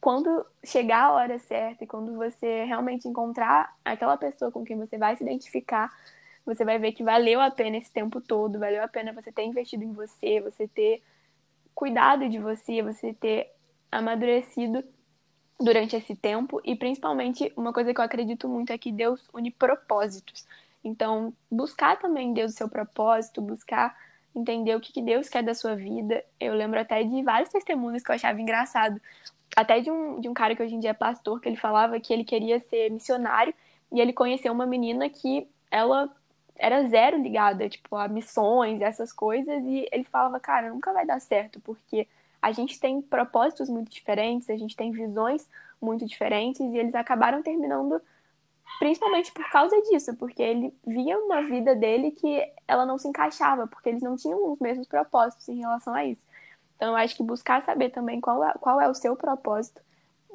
quando 0.00 0.46
chegar 0.64 1.04
a 1.04 1.12
hora 1.12 1.38
certa 1.38 1.84
e 1.84 1.86
quando 1.86 2.14
você 2.14 2.64
realmente 2.64 3.06
encontrar 3.06 3.76
aquela 3.84 4.16
pessoa 4.16 4.50
com 4.50 4.64
quem 4.64 4.76
você 4.76 4.96
vai 4.96 5.16
se 5.16 5.22
identificar, 5.22 5.90
você 6.44 6.64
vai 6.64 6.78
ver 6.78 6.92
que 6.92 7.04
valeu 7.04 7.40
a 7.40 7.50
pena 7.50 7.76
esse 7.76 7.92
tempo 7.92 8.20
todo, 8.20 8.58
valeu 8.58 8.82
a 8.82 8.88
pena 8.88 9.12
você 9.12 9.30
ter 9.30 9.44
investido 9.44 9.84
em 9.84 9.92
você, 9.92 10.40
você 10.40 10.66
ter 10.66 11.02
cuidado 11.74 12.28
de 12.28 12.38
você, 12.38 12.82
você 12.82 13.12
ter 13.12 13.52
amadurecido 13.92 14.82
durante 15.60 15.94
esse 15.94 16.16
tempo 16.16 16.60
e 16.64 16.74
principalmente 16.74 17.52
uma 17.56 17.72
coisa 17.72 17.92
que 17.92 18.00
eu 18.00 18.04
acredito 18.04 18.48
muito 18.48 18.72
é 18.72 18.78
que 18.78 18.90
Deus 18.90 19.28
une 19.34 19.50
propósitos. 19.50 20.46
Então, 20.82 21.34
buscar 21.50 21.98
também 21.98 22.32
Deus 22.32 22.52
o 22.54 22.56
seu 22.56 22.68
propósito, 22.68 23.42
buscar 23.42 23.94
entender 24.34 24.74
o 24.74 24.80
que, 24.80 24.92
que 24.92 25.02
Deus 25.02 25.28
quer 25.28 25.42
da 25.42 25.54
sua 25.54 25.74
vida. 25.74 26.24
Eu 26.38 26.54
lembro 26.54 26.80
até 26.80 27.02
de 27.02 27.22
vários 27.22 27.50
testemunhos 27.50 28.02
que 28.02 28.10
eu 28.10 28.14
achava 28.14 28.40
engraçado. 28.40 29.00
Até 29.56 29.80
de 29.80 29.90
um, 29.90 30.20
de 30.20 30.28
um 30.28 30.34
cara 30.34 30.54
que 30.54 30.62
hoje 30.62 30.74
em 30.74 30.80
dia 30.80 30.90
é 30.90 30.94
pastor, 30.94 31.40
que 31.40 31.48
ele 31.48 31.56
falava 31.56 31.98
que 31.98 32.12
ele 32.12 32.24
queria 32.24 32.60
ser 32.60 32.90
missionário 32.90 33.52
e 33.92 34.00
ele 34.00 34.12
conheceu 34.12 34.52
uma 34.52 34.66
menina 34.66 35.08
que 35.08 35.48
ela 35.70 36.10
era 36.56 36.86
zero 36.86 37.20
ligada, 37.20 37.68
tipo, 37.68 37.96
a 37.96 38.06
missões, 38.06 38.80
essas 38.82 39.12
coisas, 39.12 39.64
e 39.64 39.88
ele 39.90 40.04
falava, 40.04 40.38
cara, 40.38 40.68
nunca 40.68 40.92
vai 40.92 41.06
dar 41.06 41.18
certo, 41.18 41.58
porque 41.60 42.06
a 42.40 42.52
gente 42.52 42.78
tem 42.78 43.00
propósitos 43.00 43.68
muito 43.68 43.90
diferentes, 43.90 44.48
a 44.50 44.56
gente 44.56 44.76
tem 44.76 44.90
visões 44.92 45.48
muito 45.80 46.04
diferentes, 46.04 46.60
e 46.60 46.76
eles 46.76 46.94
acabaram 46.94 47.42
terminando 47.42 48.00
principalmente 48.80 49.30
por 49.30 49.46
causa 49.50 49.78
disso, 49.82 50.16
porque 50.16 50.42
ele 50.42 50.74
via 50.86 51.18
uma 51.18 51.42
vida 51.42 51.76
dele 51.76 52.12
que 52.12 52.42
ela 52.66 52.86
não 52.86 52.96
se 52.96 53.06
encaixava, 53.06 53.66
porque 53.66 53.90
eles 53.90 54.00
não 54.00 54.16
tinham 54.16 54.52
os 54.52 54.58
mesmos 54.58 54.88
propósitos 54.88 55.46
em 55.50 55.60
relação 55.60 55.94
a 55.94 56.06
isso. 56.06 56.22
Então, 56.76 56.88
eu 56.88 56.96
acho 56.96 57.14
que 57.14 57.22
buscar 57.22 57.62
saber 57.62 57.90
também 57.90 58.22
qual 58.22 58.42
é, 58.42 58.54
qual 58.54 58.80
é 58.80 58.88
o 58.88 58.94
seu 58.94 59.14
propósito 59.14 59.82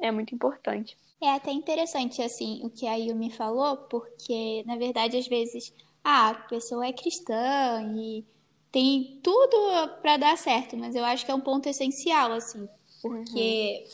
é 0.00 0.12
muito 0.12 0.32
importante. 0.32 0.96
É 1.20 1.34
até 1.34 1.50
interessante, 1.50 2.22
assim, 2.22 2.60
o 2.62 2.70
que 2.70 2.86
a 2.86 2.94
Yumi 2.94 3.32
falou, 3.32 3.78
porque, 3.78 4.62
na 4.64 4.76
verdade, 4.76 5.16
às 5.16 5.26
vezes, 5.26 5.74
ah, 6.04 6.28
a 6.28 6.34
pessoa 6.34 6.86
é 6.86 6.92
cristã 6.92 7.82
e 7.96 8.24
tem 8.70 9.18
tudo 9.24 9.56
para 10.00 10.18
dar 10.18 10.38
certo, 10.38 10.76
mas 10.76 10.94
eu 10.94 11.04
acho 11.04 11.26
que 11.26 11.32
é 11.32 11.34
um 11.34 11.40
ponto 11.40 11.68
essencial, 11.68 12.30
assim, 12.30 12.68
porque 13.02 13.84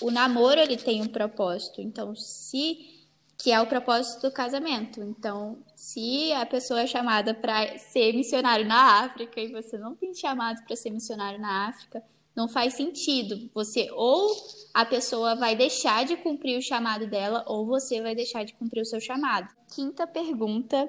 uhum. 0.00 0.08
o 0.08 0.10
namoro, 0.10 0.58
ele 0.58 0.78
tem 0.78 1.02
um 1.02 1.08
propósito. 1.08 1.82
Então, 1.82 2.16
se 2.16 2.99
que 3.42 3.50
é 3.50 3.58
o 3.58 3.66
propósito 3.66 4.20
do 4.20 4.30
casamento. 4.30 5.02
Então, 5.02 5.58
se 5.74 6.30
a 6.34 6.44
pessoa 6.44 6.82
é 6.82 6.86
chamada 6.86 7.32
para 7.32 7.78
ser 7.78 8.12
missionário 8.12 8.66
na 8.66 9.02
África 9.04 9.40
e 9.40 9.50
você 9.50 9.78
não 9.78 9.94
tem 9.94 10.12
chamado 10.14 10.62
para 10.64 10.76
ser 10.76 10.90
missionário 10.90 11.40
na 11.40 11.68
África, 11.68 12.02
não 12.36 12.46
faz 12.46 12.74
sentido. 12.74 13.50
Você 13.54 13.88
ou 13.92 14.30
a 14.74 14.84
pessoa 14.84 15.34
vai 15.36 15.56
deixar 15.56 16.04
de 16.04 16.18
cumprir 16.18 16.58
o 16.58 16.62
chamado 16.62 17.06
dela 17.06 17.42
ou 17.46 17.64
você 17.64 18.02
vai 18.02 18.14
deixar 18.14 18.44
de 18.44 18.52
cumprir 18.52 18.82
o 18.82 18.86
seu 18.86 19.00
chamado. 19.00 19.48
Quinta 19.74 20.06
pergunta 20.06 20.86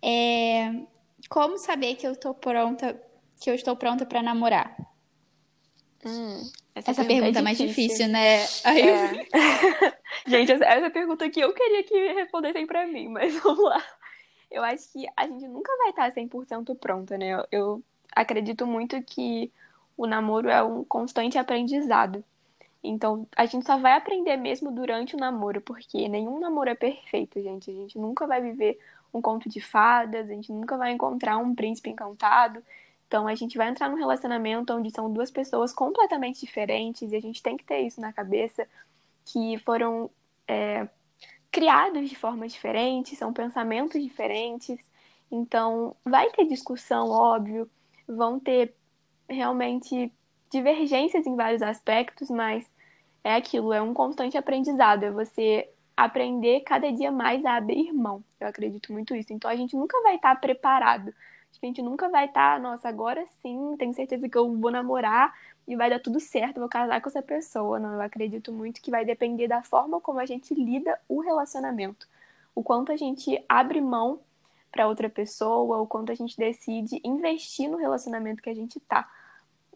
é 0.00 0.72
como 1.28 1.58
saber 1.58 1.96
que 1.96 2.06
eu 2.06 2.12
estou 2.12 2.32
pronta, 2.32 3.02
que 3.40 3.50
eu 3.50 3.54
estou 3.54 3.74
pronta 3.74 4.06
para 4.06 4.22
namorar? 4.22 4.76
Hum, 6.06 6.50
essa, 6.80 6.90
essa 6.90 7.04
pergunta, 7.04 7.38
é, 7.38 7.42
mais 7.42 7.58
difícil, 7.58 8.08
né? 8.08 8.44
Aí 8.64 8.88
é. 8.88 9.26
gente, 10.26 10.52
essa, 10.52 10.64
essa 10.64 10.90
pergunta 10.90 11.28
que 11.28 11.40
eu 11.40 11.52
queria 11.52 11.84
que 11.84 12.12
respondessem 12.14 12.66
pra 12.66 12.86
mim, 12.86 13.08
mas 13.08 13.34
vamos 13.40 13.64
lá. 13.64 13.82
Eu 14.50 14.64
acho 14.64 14.92
que 14.92 15.06
a 15.16 15.26
gente 15.26 15.46
nunca 15.46 15.70
vai 15.76 15.90
estar 15.90 16.12
100% 16.12 16.76
pronta, 16.78 17.16
né? 17.16 17.44
Eu 17.52 17.82
acredito 18.14 18.66
muito 18.66 19.00
que 19.02 19.52
o 19.96 20.06
namoro 20.06 20.48
é 20.48 20.62
um 20.62 20.82
constante 20.82 21.38
aprendizado. 21.38 22.24
Então, 22.82 23.26
a 23.36 23.44
gente 23.44 23.66
só 23.66 23.76
vai 23.76 23.92
aprender 23.92 24.36
mesmo 24.36 24.72
durante 24.72 25.14
o 25.14 25.18
namoro, 25.18 25.60
porque 25.60 26.08
nenhum 26.08 26.40
namoro 26.40 26.70
é 26.70 26.74
perfeito, 26.74 27.40
gente. 27.40 27.70
A 27.70 27.74
gente 27.74 27.98
nunca 27.98 28.26
vai 28.26 28.40
viver 28.40 28.78
um 29.12 29.20
conto 29.20 29.48
de 29.48 29.60
fadas, 29.60 30.30
a 30.30 30.32
gente 30.32 30.50
nunca 30.50 30.76
vai 30.78 30.92
encontrar 30.92 31.36
um 31.36 31.54
príncipe 31.54 31.90
encantado. 31.90 32.62
Então 33.10 33.26
a 33.26 33.34
gente 33.34 33.58
vai 33.58 33.68
entrar 33.68 33.90
num 33.90 33.96
relacionamento 33.96 34.72
onde 34.72 34.88
são 34.92 35.12
duas 35.12 35.32
pessoas 35.32 35.72
completamente 35.72 36.46
diferentes 36.46 37.10
e 37.10 37.16
a 37.16 37.20
gente 37.20 37.42
tem 37.42 37.56
que 37.56 37.64
ter 37.64 37.80
isso 37.80 38.00
na 38.00 38.12
cabeça, 38.12 38.64
que 39.24 39.58
foram 39.64 40.08
é, 40.46 40.86
criados 41.50 42.08
de 42.08 42.14
formas 42.14 42.52
diferentes, 42.52 43.18
são 43.18 43.32
pensamentos 43.32 44.00
diferentes. 44.00 44.78
Então 45.28 45.96
vai 46.04 46.30
ter 46.30 46.44
discussão, 46.44 47.10
óbvio, 47.10 47.68
vão 48.06 48.38
ter 48.38 48.76
realmente 49.28 50.12
divergências 50.48 51.26
em 51.26 51.34
vários 51.34 51.62
aspectos, 51.62 52.30
mas 52.30 52.64
é 53.24 53.34
aquilo, 53.34 53.72
é 53.72 53.82
um 53.82 53.92
constante 53.92 54.38
aprendizado, 54.38 55.02
é 55.02 55.10
você 55.10 55.68
aprender 55.96 56.60
cada 56.60 56.92
dia 56.92 57.10
mais 57.10 57.44
a 57.44 57.56
abrir 57.56 57.92
mão. 57.92 58.22
Eu 58.38 58.46
acredito 58.46 58.92
muito 58.92 59.16
isso. 59.16 59.32
Então 59.32 59.50
a 59.50 59.56
gente 59.56 59.74
nunca 59.74 60.00
vai 60.00 60.14
estar 60.14 60.36
preparado 60.36 61.12
A 61.62 61.66
gente 61.66 61.82
nunca 61.82 62.08
vai 62.08 62.26
estar, 62.26 62.54
tá, 62.54 62.58
nossa, 62.58 62.88
agora 62.88 63.24
sim, 63.42 63.76
tenho 63.78 63.92
certeza 63.92 64.28
que 64.28 64.38
eu 64.38 64.56
vou 64.56 64.70
namorar 64.70 65.34
e 65.68 65.76
vai 65.76 65.90
dar 65.90 66.00
tudo 66.00 66.18
certo, 66.18 66.58
vou 66.58 66.68
casar 66.68 67.00
com 67.00 67.08
essa 67.08 67.22
pessoa. 67.22 67.78
Não, 67.78 67.94
eu 67.94 68.00
acredito 68.00 68.52
muito 68.52 68.80
que 68.80 68.90
vai 68.90 69.04
depender 69.04 69.46
da 69.46 69.62
forma 69.62 70.00
como 70.00 70.18
a 70.20 70.26
gente 70.26 70.54
lida 70.54 70.98
o 71.08 71.20
relacionamento. 71.20 72.08
O 72.54 72.62
quanto 72.62 72.92
a 72.92 72.96
gente 72.96 73.42
abre 73.48 73.80
mão 73.80 74.20
para 74.72 74.88
outra 74.88 75.08
pessoa, 75.08 75.78
o 75.78 75.86
quanto 75.86 76.12
a 76.12 76.14
gente 76.14 76.36
decide 76.36 77.00
investir 77.04 77.68
no 77.68 77.76
relacionamento 77.76 78.42
que 78.42 78.50
a 78.50 78.54
gente 78.54 78.80
tá. 78.80 79.08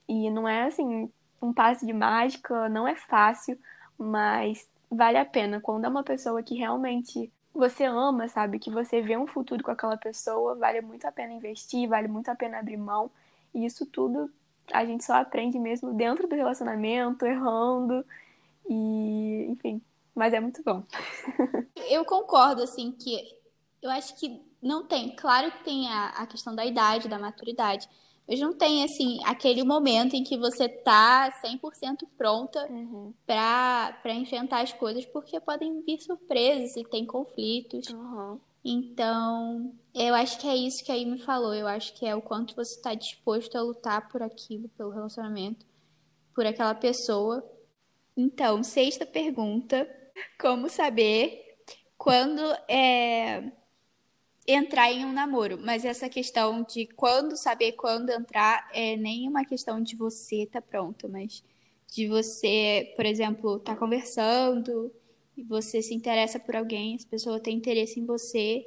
E 0.09 0.31
não 0.31 0.49
é 0.49 0.65
assim, 0.65 1.11
um 1.41 1.53
passe 1.53 1.85
de 1.85 1.93
mágica, 1.93 2.69
não 2.69 2.89
é 2.89 2.95
fácil, 2.95 3.59
mas 3.99 4.69
vale 4.91 5.19
a 5.19 5.25
pena. 5.25 5.61
Quando 5.61 5.85
é 5.85 5.89
uma 5.89 6.03
pessoa 6.03 6.43
que 6.43 6.57
realmente 6.57 7.31
você 7.55 7.85
ama, 7.85 8.29
sabe? 8.29 8.59
Que 8.59 8.71
você 8.71 9.01
vê 9.01 9.17
um 9.17 9.27
futuro 9.27 9.63
com 9.63 9.71
aquela 9.71 9.97
pessoa, 9.97 10.55
vale 10.57 10.81
muito 10.81 11.07
a 11.07 11.13
pena 11.13 11.33
investir, 11.33 11.89
vale 11.89 12.09
muito 12.09 12.29
a 12.29 12.35
pena 12.35 12.59
abrir 12.59 12.77
mão. 12.77 13.11
E 13.55 13.65
isso 13.65 13.87
tudo 13.87 14.31
a 14.73 14.85
gente 14.85 15.05
só 15.05 15.15
aprende 15.15 15.59
mesmo 15.59 15.93
dentro 15.93 16.27
do 16.27 16.35
relacionamento, 16.35 17.25
errando. 17.25 18.05
E, 18.69 19.47
enfim, 19.51 19.81
mas 20.15 20.33
é 20.33 20.41
muito 20.41 20.63
bom. 20.63 20.83
eu 21.91 22.05
concordo, 22.05 22.63
assim, 22.63 22.93
que 22.93 23.37
eu 23.83 23.91
acho 23.91 24.17
que 24.17 24.43
não 24.63 24.85
tem. 24.85 25.15
Claro 25.15 25.51
que 25.53 25.65
tem 25.65 25.89
a, 25.89 26.09
a 26.09 26.27
questão 26.27 26.55
da 26.55 26.65
idade, 26.65 27.09
da 27.09 27.19
maturidade. 27.19 27.89
Mas 28.27 28.41
não 28.41 28.55
tem, 28.55 28.83
assim, 28.83 29.19
aquele 29.25 29.63
momento 29.63 30.15
em 30.15 30.25
que 30.25 30.39
você 30.39 30.67
tá 30.67 31.31
100% 31.45 32.09
pronta 32.17 32.67
uhum. 32.71 33.13
para 33.27 34.15
enfrentar 34.15 34.63
as 34.63 34.73
coisas, 34.73 35.05
porque 35.05 35.39
podem 35.41 35.83
vir 35.83 36.01
surpresas 36.01 36.75
e 36.77 36.85
tem 36.85 37.05
conflitos. 37.05 37.89
Uhum. 37.89 38.41
Então, 38.65 39.75
eu 39.95 40.15
acho 40.15 40.39
que 40.39 40.49
é 40.49 40.57
isso 40.57 40.83
que 40.83 40.91
aí 40.91 41.05
me 41.05 41.19
falou. 41.19 41.53
Eu 41.53 41.67
acho 41.67 41.93
que 41.95 42.07
é 42.07 42.17
o 42.17 42.23
quanto 42.23 42.57
você 42.57 42.75
está 42.77 42.95
disposto 42.95 43.57
a 43.57 43.63
lutar 43.63 44.09
por 44.09 44.23
aquilo, 44.23 44.71
pelo 44.71 44.91
relacionamento, 44.91 45.67
por 46.35 46.47
aquela 46.47 46.75
pessoa. 46.75 47.45
Então, 48.17 48.63
sexta 48.63 49.05
pergunta: 49.05 49.87
como 50.41 50.71
saber 50.71 51.59
quando 51.99 52.41
é 52.67 53.53
entrar 54.47 54.93
em 54.93 55.05
um 55.05 55.13
namoro, 55.13 55.59
mas 55.59 55.85
essa 55.85 56.09
questão 56.09 56.63
de 56.63 56.87
quando 56.87 57.37
saber 57.37 57.73
quando 57.73 58.11
entrar 58.11 58.69
é 58.73 58.97
nem 58.97 59.29
uma 59.29 59.45
questão 59.45 59.83
de 59.83 59.97
você 59.97 60.47
tá 60.47 60.61
pronto, 60.61 61.09
mas 61.09 61.43
de 61.91 62.07
você, 62.09 62.93
por 62.97 63.07
exemplo, 63.07 63.57
estar 63.57 63.75
tá 63.75 63.79
conversando 63.79 64.93
e 65.37 65.43
você 65.43 65.81
se 65.81 65.95
interessa 65.95 66.39
por 66.39 66.57
alguém, 66.57 66.95
essa 66.95 67.07
pessoa 67.07 67.41
tem 67.41 67.57
interesse 67.57 67.99
em 67.99 68.05
você 68.05 68.67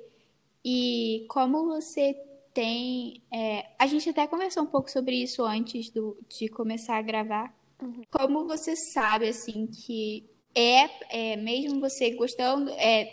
e 0.66 1.26
como 1.30 1.66
você 1.68 2.16
tem. 2.54 3.22
É, 3.32 3.68
a 3.78 3.86
gente 3.86 4.10
até 4.10 4.26
conversou 4.26 4.64
um 4.64 4.68
pouco 4.68 4.90
sobre 4.90 5.16
isso 5.16 5.46
antes 5.46 5.92
do, 5.92 6.18
de 6.28 6.48
começar 6.48 6.98
a 6.98 7.02
gravar. 7.02 7.56
Uhum. 7.82 8.02
Como 8.10 8.48
você 8.48 8.76
sabe, 8.76 9.28
assim, 9.28 9.68
que 9.68 10.28
é, 10.56 11.34
é 11.34 11.36
mesmo 11.36 11.80
você 11.80 12.10
gostando, 12.16 12.72
é, 12.72 13.08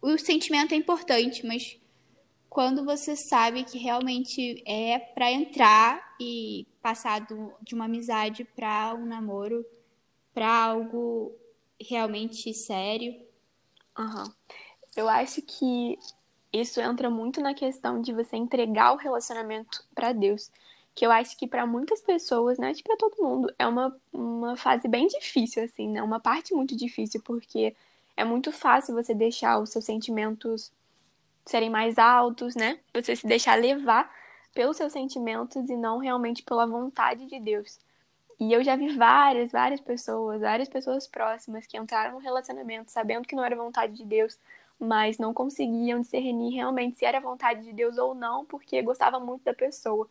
o 0.00 0.16
sentimento 0.16 0.72
é 0.72 0.76
importante, 0.76 1.46
mas 1.46 1.78
quando 2.48 2.84
você 2.84 3.14
sabe 3.14 3.64
que 3.64 3.78
realmente 3.78 4.62
é 4.66 4.98
para 4.98 5.30
entrar 5.30 6.14
e 6.20 6.66
passar 6.82 7.20
do, 7.20 7.52
de 7.62 7.74
uma 7.74 7.84
amizade 7.84 8.44
para 8.44 8.94
um 8.94 9.04
namoro, 9.04 9.64
para 10.32 10.64
algo 10.64 11.32
realmente 11.80 12.52
sério. 12.54 13.14
Uhum. 13.98 14.32
Eu 14.96 15.08
acho 15.08 15.42
que 15.42 15.98
isso 16.52 16.80
entra 16.80 17.10
muito 17.10 17.40
na 17.40 17.54
questão 17.54 18.00
de 18.00 18.12
você 18.12 18.36
entregar 18.36 18.92
o 18.92 18.96
relacionamento 18.96 19.84
para 19.94 20.12
Deus. 20.12 20.50
Que 20.94 21.06
eu 21.06 21.12
acho 21.12 21.36
que 21.36 21.46
para 21.46 21.66
muitas 21.66 22.00
pessoas, 22.00 22.58
né, 22.58 22.72
para 22.82 22.96
todo 22.96 23.22
mundo, 23.22 23.54
é 23.58 23.66
uma, 23.66 23.96
uma 24.12 24.56
fase 24.56 24.88
bem 24.88 25.06
difícil, 25.06 25.62
assim, 25.62 25.88
né? 25.88 26.02
Uma 26.02 26.18
parte 26.18 26.54
muito 26.54 26.74
difícil, 26.74 27.20
porque 27.22 27.76
é 28.16 28.24
muito 28.24 28.50
fácil 28.50 28.94
você 28.94 29.14
deixar 29.14 29.60
os 29.60 29.70
seus 29.70 29.84
sentimentos 29.84 30.72
serem 31.48 31.70
mais 31.70 31.98
altos, 31.98 32.54
né? 32.54 32.78
Você 32.94 33.16
se 33.16 33.26
deixar 33.26 33.58
levar 33.58 34.12
pelos 34.54 34.76
seus 34.76 34.92
sentimentos 34.92 35.68
e 35.70 35.76
não 35.76 35.98
realmente 35.98 36.42
pela 36.42 36.66
vontade 36.66 37.26
de 37.26 37.40
Deus. 37.40 37.78
E 38.38 38.52
eu 38.52 38.62
já 38.62 38.76
vi 38.76 38.94
várias, 38.96 39.50
várias 39.50 39.80
pessoas, 39.80 40.42
várias 40.42 40.68
pessoas 40.68 41.06
próximas 41.06 41.66
que 41.66 41.78
entraram 41.78 42.14
no 42.14 42.18
relacionamento 42.18 42.92
sabendo 42.92 43.26
que 43.26 43.34
não 43.34 43.44
era 43.44 43.56
vontade 43.56 43.94
de 43.94 44.04
Deus, 44.04 44.38
mas 44.78 45.18
não 45.18 45.32
conseguiam 45.32 46.00
discernir 46.00 46.54
realmente 46.54 46.98
se 46.98 47.04
era 47.04 47.18
vontade 47.18 47.64
de 47.64 47.72
Deus 47.72 47.96
ou 47.96 48.14
não, 48.14 48.44
porque 48.44 48.82
gostava 48.82 49.18
muito 49.18 49.42
da 49.42 49.54
pessoa. 49.54 50.06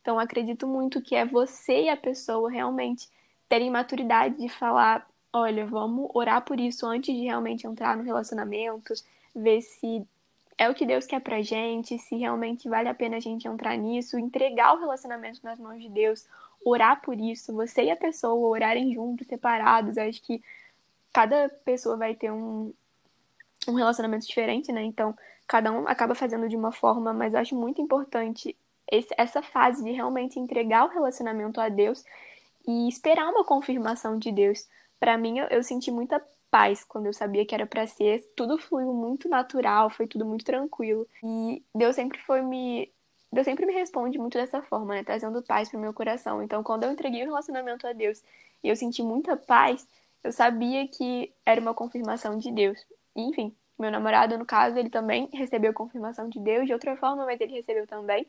Então, 0.00 0.20
acredito 0.20 0.68
muito 0.68 1.02
que 1.02 1.16
é 1.16 1.24
você 1.24 1.82
e 1.82 1.88
a 1.88 1.96
pessoa 1.96 2.48
realmente 2.48 3.08
terem 3.48 3.70
maturidade 3.70 4.38
de 4.38 4.48
falar: 4.48 5.06
olha, 5.32 5.66
vamos 5.66 6.08
orar 6.14 6.42
por 6.42 6.60
isso 6.60 6.86
antes 6.86 7.12
de 7.14 7.24
realmente 7.24 7.66
entrar 7.66 7.96
no 7.96 8.04
relacionamento, 8.04 8.94
ver 9.34 9.60
se 9.60 10.06
é 10.58 10.70
o 10.70 10.74
que 10.74 10.86
Deus 10.86 11.06
quer 11.06 11.20
pra 11.20 11.42
gente, 11.42 11.98
se 11.98 12.16
realmente 12.16 12.68
vale 12.68 12.88
a 12.88 12.94
pena 12.94 13.16
a 13.16 13.20
gente 13.20 13.46
entrar 13.46 13.76
nisso, 13.76 14.18
entregar 14.18 14.74
o 14.74 14.80
relacionamento 14.80 15.40
nas 15.42 15.58
mãos 15.58 15.82
de 15.82 15.88
Deus, 15.88 16.26
orar 16.64 17.00
por 17.02 17.18
isso, 17.18 17.52
você 17.52 17.84
e 17.84 17.90
a 17.90 17.96
pessoa 17.96 18.48
orarem 18.48 18.92
juntos, 18.94 19.26
separados. 19.26 19.96
Eu 19.96 20.08
acho 20.08 20.22
que 20.22 20.42
cada 21.12 21.48
pessoa 21.64 21.96
vai 21.96 22.14
ter 22.14 22.32
um, 22.32 22.72
um 23.68 23.74
relacionamento 23.74 24.26
diferente, 24.26 24.72
né? 24.72 24.82
Então, 24.82 25.14
cada 25.46 25.70
um 25.70 25.86
acaba 25.86 26.14
fazendo 26.14 26.48
de 26.48 26.56
uma 26.56 26.72
forma, 26.72 27.12
mas 27.12 27.34
eu 27.34 27.40
acho 27.40 27.54
muito 27.54 27.80
importante 27.80 28.56
esse, 28.90 29.14
essa 29.16 29.42
fase 29.42 29.82
de 29.84 29.92
realmente 29.92 30.38
entregar 30.38 30.84
o 30.84 30.88
relacionamento 30.88 31.60
a 31.60 31.68
Deus 31.68 32.04
e 32.66 32.88
esperar 32.88 33.28
uma 33.28 33.44
confirmação 33.44 34.18
de 34.18 34.32
Deus. 34.32 34.66
Para 34.98 35.16
mim, 35.16 35.38
eu, 35.38 35.46
eu, 35.48 35.62
senti 35.62 35.90
muita 35.90 36.22
paz 36.50 36.84
quando 36.84 37.06
eu 37.06 37.12
sabia 37.12 37.44
que 37.46 37.54
era 37.54 37.66
para 37.66 37.86
ser. 37.86 38.22
Tudo 38.36 38.58
fluiu 38.58 38.92
muito 38.92 39.28
natural, 39.28 39.90
foi 39.90 40.06
tudo 40.06 40.24
muito 40.24 40.44
tranquilo. 40.44 41.06
E 41.22 41.62
Deus 41.74 41.94
sempre 41.96 42.18
foi 42.20 42.42
me 42.42 42.90
Deus 43.32 43.44
sempre 43.44 43.66
me 43.66 43.72
responde 43.72 44.18
muito 44.18 44.38
dessa 44.38 44.62
forma, 44.62 44.94
né? 44.94 45.04
Trazendo 45.04 45.42
paz 45.42 45.68
pro 45.68 45.78
meu 45.78 45.92
coração. 45.92 46.42
Então, 46.42 46.62
quando 46.62 46.84
eu 46.84 46.92
entreguei 46.92 47.22
o 47.22 47.26
relacionamento 47.26 47.86
a 47.86 47.92
Deus 47.92 48.22
e 48.62 48.68
eu 48.68 48.76
senti 48.76 49.02
muita 49.02 49.36
paz, 49.36 49.86
eu 50.22 50.32
sabia 50.32 50.86
que 50.88 51.32
era 51.44 51.60
uma 51.60 51.74
confirmação 51.74 52.38
de 52.38 52.50
Deus. 52.50 52.78
Enfim, 53.14 53.54
meu 53.78 53.90
namorado, 53.90 54.38
no 54.38 54.46
caso, 54.46 54.78
ele 54.78 54.88
também 54.88 55.28
recebeu 55.32 55.72
confirmação 55.74 56.28
de 56.28 56.40
Deus 56.40 56.66
de 56.66 56.72
outra 56.72 56.96
forma, 56.96 57.26
mas 57.26 57.40
ele 57.40 57.52
recebeu 57.52 57.86
também. 57.86 58.26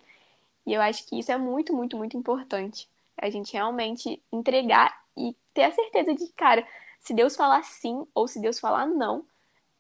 E 0.66 0.74
eu 0.74 0.82
acho 0.82 1.08
que 1.08 1.18
isso 1.18 1.32
é 1.32 1.38
muito, 1.38 1.74
muito, 1.74 1.96
muito 1.96 2.18
importante. 2.18 2.90
A 3.18 3.30
gente 3.30 3.54
realmente 3.54 4.22
entregar 4.32 5.02
e 5.16 5.36
ter 5.54 5.64
a 5.64 5.72
certeza 5.72 6.14
de 6.14 6.28
cara, 6.34 6.68
se 7.00 7.14
Deus 7.14 7.36
falar 7.36 7.64
sim 7.64 8.06
ou 8.14 8.28
se 8.28 8.40
Deus 8.40 8.60
falar 8.60 8.86
não, 8.86 9.26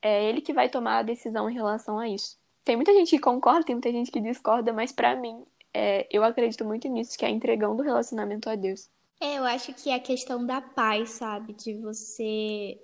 é 0.01 0.29
Ele 0.29 0.41
que 0.41 0.53
vai 0.53 0.69
tomar 0.69 0.99
a 0.99 1.03
decisão 1.03 1.49
em 1.49 1.53
relação 1.53 1.99
a 1.99 2.07
isso. 2.07 2.37
Tem 2.63 2.75
muita 2.75 2.93
gente 2.93 3.09
que 3.11 3.19
concorda, 3.19 3.63
tem 3.63 3.75
muita 3.75 3.91
gente 3.91 4.11
que 4.11 4.19
discorda, 4.19 4.73
mas 4.73 4.91
para 4.91 5.15
mim, 5.15 5.45
é, 5.73 6.07
eu 6.11 6.23
acredito 6.23 6.65
muito 6.65 6.87
nisso, 6.87 7.17
que 7.17 7.25
é 7.25 7.29
entregando 7.29 7.81
o 7.81 7.85
relacionamento 7.85 8.49
a 8.49 8.55
Deus. 8.55 8.89
É, 9.19 9.37
eu 9.37 9.43
acho 9.45 9.73
que 9.73 9.89
é 9.89 9.95
a 9.95 9.99
questão 9.99 10.45
da 10.45 10.61
paz, 10.61 11.11
sabe? 11.11 11.53
De 11.53 11.73
você. 11.75 12.79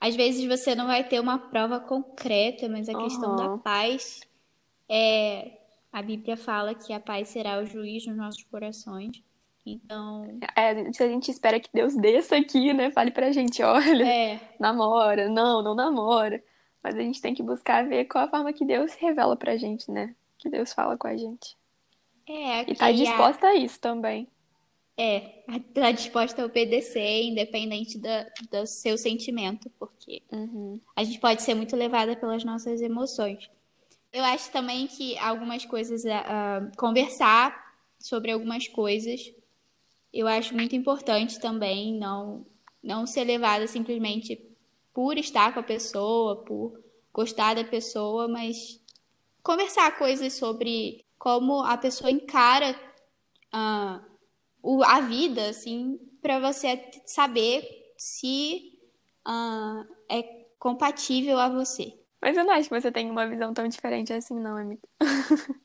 Às 0.00 0.14
vezes 0.16 0.46
você 0.46 0.74
não 0.74 0.86
vai 0.86 1.06
ter 1.06 1.20
uma 1.20 1.38
prova 1.38 1.80
concreta, 1.80 2.68
mas 2.68 2.88
a 2.88 2.92
uhum. 2.92 3.04
questão 3.04 3.36
da 3.36 3.58
paz 3.58 4.20
é. 4.88 5.52
A 5.90 6.02
Bíblia 6.02 6.36
fala 6.36 6.74
que 6.74 6.92
a 6.92 7.00
paz 7.00 7.28
será 7.28 7.58
o 7.58 7.64
juiz 7.64 8.06
nos 8.06 8.16
nossos 8.16 8.42
corações. 8.44 9.22
Então. 9.74 10.38
É, 10.56 10.92
se 10.92 11.02
a 11.02 11.08
gente 11.08 11.30
espera 11.30 11.60
que 11.60 11.70
Deus 11.72 11.96
desça 11.96 12.36
aqui, 12.36 12.72
né? 12.72 12.90
Fale 12.90 13.10
pra 13.10 13.32
gente, 13.32 13.62
olha, 13.62 14.04
é. 14.04 14.40
namora, 14.58 15.28
não, 15.28 15.62
não 15.62 15.74
namora. 15.74 16.42
Mas 16.82 16.94
a 16.94 17.00
gente 17.00 17.20
tem 17.20 17.34
que 17.34 17.42
buscar 17.42 17.86
ver 17.86 18.04
qual 18.06 18.24
a 18.24 18.28
forma 18.28 18.52
que 18.52 18.64
Deus 18.64 18.94
revela 18.94 19.36
pra 19.36 19.56
gente, 19.56 19.90
né? 19.90 20.14
Que 20.38 20.48
Deus 20.48 20.72
fala 20.72 20.96
com 20.96 21.08
a 21.08 21.16
gente. 21.16 21.56
É, 22.28 22.70
e 22.70 22.74
tá 22.74 22.92
disposta 22.92 23.46
a... 23.46 23.50
a 23.50 23.54
isso 23.56 23.80
também. 23.80 24.28
É, 25.00 25.20
tá 25.72 25.92
disposta 25.92 26.42
a 26.42 26.46
obedecer, 26.46 27.22
independente 27.22 27.98
da, 27.98 28.26
do 28.50 28.66
seu 28.66 28.98
sentimento, 28.98 29.70
porque 29.78 30.22
uhum. 30.32 30.80
a 30.96 31.04
gente 31.04 31.20
pode 31.20 31.42
ser 31.42 31.54
muito 31.54 31.76
levada 31.76 32.16
pelas 32.16 32.42
nossas 32.42 32.80
emoções. 32.80 33.48
Eu 34.12 34.24
acho 34.24 34.50
também 34.50 34.88
que 34.88 35.16
algumas 35.18 35.64
coisas, 35.64 36.02
uh, 36.04 36.76
conversar 36.76 37.76
sobre 38.00 38.32
algumas 38.32 38.66
coisas, 38.66 39.32
eu 40.12 40.26
acho 40.26 40.54
muito 40.54 40.74
importante 40.74 41.38
também, 41.38 41.94
não, 41.94 42.46
não 42.82 43.06
ser 43.06 43.24
levada 43.24 43.66
simplesmente 43.66 44.40
por 44.92 45.16
estar 45.18 45.52
com 45.52 45.60
a 45.60 45.62
pessoa, 45.62 46.44
por 46.44 46.82
gostar 47.12 47.54
da 47.54 47.64
pessoa, 47.64 48.26
mas 48.28 48.80
conversar 49.42 49.96
coisas 49.98 50.32
sobre 50.34 51.04
como 51.18 51.62
a 51.62 51.76
pessoa 51.76 52.10
encara 52.10 52.78
uh, 53.54 54.04
o, 54.62 54.82
a 54.82 55.00
vida, 55.00 55.48
assim, 55.48 55.98
para 56.20 56.38
você 56.38 56.90
saber 57.06 57.66
se 57.96 58.72
uh, 59.26 59.94
é 60.08 60.22
compatível 60.58 61.38
a 61.38 61.48
você. 61.48 61.98
Mas 62.20 62.36
eu 62.36 62.44
não 62.44 62.52
acho 62.54 62.68
que 62.68 62.80
você 62.80 62.90
tem 62.90 63.10
uma 63.10 63.28
visão 63.28 63.54
tão 63.54 63.68
diferente 63.68 64.12
assim, 64.12 64.38
não, 64.38 64.56
amiga. 64.56 64.82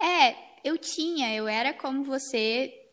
é, 0.00 0.36
eu 0.62 0.78
tinha, 0.78 1.34
eu 1.34 1.48
era 1.48 1.72
como 1.72 2.04
você 2.04 2.83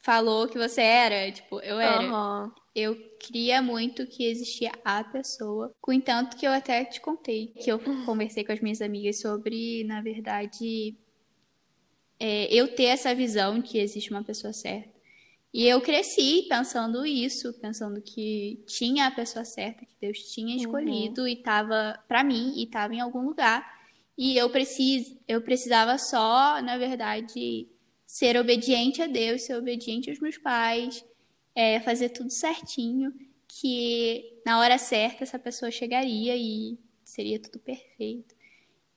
falou 0.00 0.48
que 0.48 0.58
você 0.58 0.80
era, 0.80 1.30
tipo, 1.32 1.60
eu 1.60 1.78
era. 1.78 2.02
Uhum 2.02 2.50
eu 2.74 2.96
queria 3.18 3.60
muito 3.60 4.06
que 4.06 4.24
existia 4.24 4.72
a 4.84 5.02
pessoa. 5.02 5.74
Com 5.80 5.92
entanto 5.92 6.36
que 6.36 6.46
eu 6.46 6.52
até 6.52 6.84
te 6.84 7.00
contei 7.00 7.48
que 7.48 7.70
eu 7.70 7.78
conversei 8.04 8.44
com 8.44 8.52
as 8.52 8.60
minhas 8.60 8.80
amigas 8.80 9.20
sobre, 9.20 9.84
na 9.84 10.00
verdade, 10.00 10.96
é, 12.18 12.52
eu 12.52 12.74
ter 12.74 12.84
essa 12.84 13.14
visão 13.14 13.60
que 13.60 13.78
existe 13.78 14.10
uma 14.10 14.22
pessoa 14.22 14.52
certa. 14.52 15.00
E 15.52 15.66
eu 15.66 15.80
cresci 15.80 16.46
pensando 16.48 17.04
isso, 17.04 17.52
pensando 17.54 18.00
que 18.00 18.62
tinha 18.68 19.08
a 19.08 19.10
pessoa 19.10 19.44
certa, 19.44 19.84
que 19.84 19.96
Deus 20.00 20.18
tinha 20.32 20.54
uhum. 20.54 20.60
escolhido 20.60 21.22
uhum. 21.22 21.26
e 21.26 21.32
estava 21.32 21.98
para 22.06 22.22
mim 22.22 22.54
e 22.56 22.64
estava 22.64 22.94
em 22.94 23.00
algum 23.00 23.22
lugar. 23.22 23.80
E 24.16 24.36
eu 24.36 24.48
precis, 24.48 25.16
eu 25.26 25.42
precisava 25.42 25.98
só, 25.98 26.62
na 26.62 26.78
verdade, 26.78 27.68
ser 28.10 28.36
obediente 28.36 29.00
a 29.00 29.06
Deus, 29.06 29.42
ser 29.42 29.54
obediente 29.54 30.10
aos 30.10 30.18
meus 30.18 30.36
pais, 30.36 31.04
é, 31.54 31.78
fazer 31.78 32.08
tudo 32.08 32.28
certinho, 32.28 33.14
que 33.46 34.40
na 34.44 34.58
hora 34.58 34.76
certa 34.78 35.22
essa 35.22 35.38
pessoa 35.38 35.70
chegaria 35.70 36.34
e 36.36 36.76
seria 37.04 37.40
tudo 37.40 37.60
perfeito. 37.60 38.34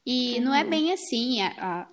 E 0.03 0.37
uhum. 0.37 0.45
não 0.45 0.55
é 0.55 0.63
bem 0.63 0.91
assim. 0.91 1.43
A, 1.43 1.53
a, 1.59 1.89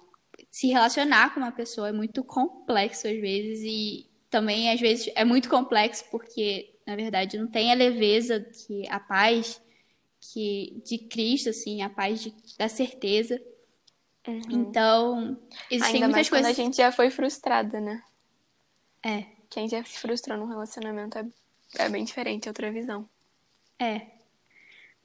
se 0.50 0.68
relacionar 0.68 1.34
com 1.34 1.40
uma 1.40 1.52
pessoa 1.52 1.90
é 1.90 1.92
muito 1.92 2.24
complexo 2.24 3.06
às 3.06 3.20
vezes 3.20 3.60
e 3.64 4.10
também 4.30 4.72
às 4.72 4.80
vezes 4.80 5.12
é 5.14 5.22
muito 5.22 5.50
complexo 5.50 6.06
porque 6.10 6.74
na 6.86 6.96
verdade 6.96 7.36
não 7.36 7.48
tem 7.48 7.70
a 7.70 7.74
leveza 7.74 8.40
que 8.40 8.88
a 8.88 8.98
paz 8.98 9.60
que 10.32 10.80
de 10.86 10.96
Cristo 10.96 11.50
assim, 11.50 11.82
a 11.82 11.90
paz 11.90 12.22
de, 12.22 12.34
da 12.58 12.66
certeza. 12.66 13.38
Uhum. 14.26 14.42
Então, 14.50 15.38
existem 15.70 16.02
Ainda 16.02 16.08
muitas 16.08 16.12
mais 16.12 16.28
coisas. 16.28 16.46
Quando 16.46 16.50
a 16.50 16.64
gente 16.64 16.76
já 16.76 16.92
foi 16.92 17.10
frustrada, 17.10 17.80
né? 17.80 18.02
É 19.02 19.40
quem 19.50 19.68
já 19.68 19.84
se 19.84 19.98
frustrou 19.98 20.38
num 20.38 20.46
relacionamento 20.46 21.18
é, 21.18 21.26
é 21.76 21.88
bem 21.88 22.04
diferente, 22.04 22.46
é 22.46 22.50
outra 22.50 22.70
visão. 22.70 23.06
É. 23.78 24.06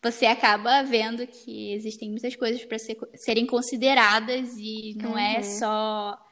Você 0.01 0.27
acaba 0.27 0.83
vendo 0.83 1.25
que 1.25 1.73
existem 1.73 2.11
muitas 2.11 2.35
coisas 2.35 2.63
para 2.63 2.77
ser, 2.77 2.95
serem 3.15 3.47
consideradas 3.47 4.55
e 4.55 4.95
não 5.01 5.17
é 5.17 5.33
uhum. 5.33 5.39
é 5.39 5.43
só 5.43 6.25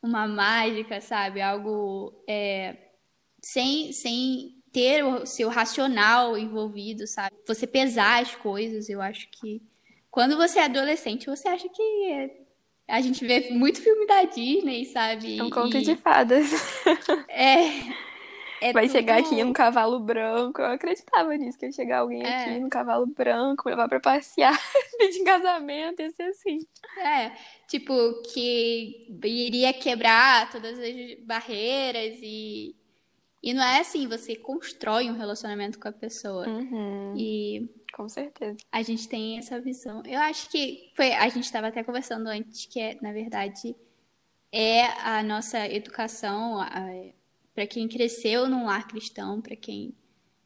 uma 0.00 0.28
mágica, 0.28 1.00
sabe? 1.00 1.42
Algo 1.42 2.14
é, 2.28 2.76
sem, 3.42 3.92
sem 3.92 4.62
ter 4.72 5.04
o 5.04 5.26
seu 5.26 5.48
racional 5.48 6.38
envolvido, 6.38 7.04
sabe? 7.08 7.34
Você 7.48 7.66
pesar 7.66 8.22
as 8.22 8.36
coisas, 8.36 8.88
eu 8.88 9.02
acho 9.02 9.28
que 9.32 9.60
quando 10.10 10.36
você 10.36 10.58
é 10.58 10.64
adolescente, 10.64 11.26
você 11.26 11.48
acha 11.48 11.68
que 11.68 11.82
é... 12.10 12.30
a 12.88 13.00
gente 13.00 13.24
vê 13.24 13.50
muito 13.50 13.80
filme 13.80 14.06
da 14.06 14.24
Disney, 14.24 14.84
sabe? 14.86 15.38
É 15.38 15.42
um 15.42 15.50
conto 15.50 15.76
e... 15.76 15.82
de 15.82 15.96
fadas. 15.96 16.50
É. 17.28 18.10
É 18.60 18.74
Vai 18.74 18.86
tudo... 18.86 18.92
chegar 18.92 19.18
aqui 19.18 19.42
um 19.42 19.54
cavalo 19.54 19.98
branco. 19.98 20.60
Eu 20.60 20.72
acreditava 20.72 21.34
nisso, 21.34 21.58
que 21.58 21.64
ia 21.64 21.72
chegar 21.72 22.00
alguém 22.00 22.22
é. 22.22 22.42
aqui 22.42 22.60
num 22.60 22.68
cavalo 22.68 23.06
branco, 23.06 23.68
levar 23.68 23.88
pra 23.88 23.98
passear, 23.98 24.54
pedir 24.98 25.24
casamento, 25.24 26.02
ia 26.02 26.10
ser 26.10 26.24
assim. 26.24 26.58
É, 26.98 27.32
tipo, 27.66 27.94
que 28.34 29.06
iria 29.24 29.72
quebrar 29.72 30.50
todas 30.50 30.78
as 30.78 30.94
barreiras 31.24 32.18
e. 32.22 32.76
E 33.42 33.54
não 33.54 33.62
é 33.62 33.80
assim, 33.80 34.06
você 34.06 34.36
constrói 34.36 35.10
um 35.10 35.16
relacionamento 35.16 35.78
com 35.78 35.88
a 35.88 35.92
pessoa. 35.92 36.46
Uhum. 36.46 37.14
E. 37.16 37.68
Com 37.94 38.08
certeza. 38.08 38.56
A 38.70 38.82
gente 38.82 39.08
tem 39.08 39.38
essa 39.38 39.60
visão. 39.60 40.02
Eu 40.06 40.20
acho 40.20 40.50
que 40.50 40.90
foi. 40.94 41.12
A 41.12 41.28
gente 41.28 41.44
estava 41.44 41.68
até 41.68 41.82
conversando 41.82 42.28
antes, 42.28 42.66
que 42.66 42.78
é, 42.78 42.98
na 43.00 43.12
verdade, 43.12 43.74
é 44.52 44.84
a 45.02 45.22
nossa 45.22 45.66
educação. 45.66 46.58
Para 47.54 47.66
quem 47.66 47.88
cresceu 47.88 48.48
num 48.48 48.66
lar 48.66 48.86
cristão, 48.86 49.40
para 49.40 49.56
quem 49.56 49.94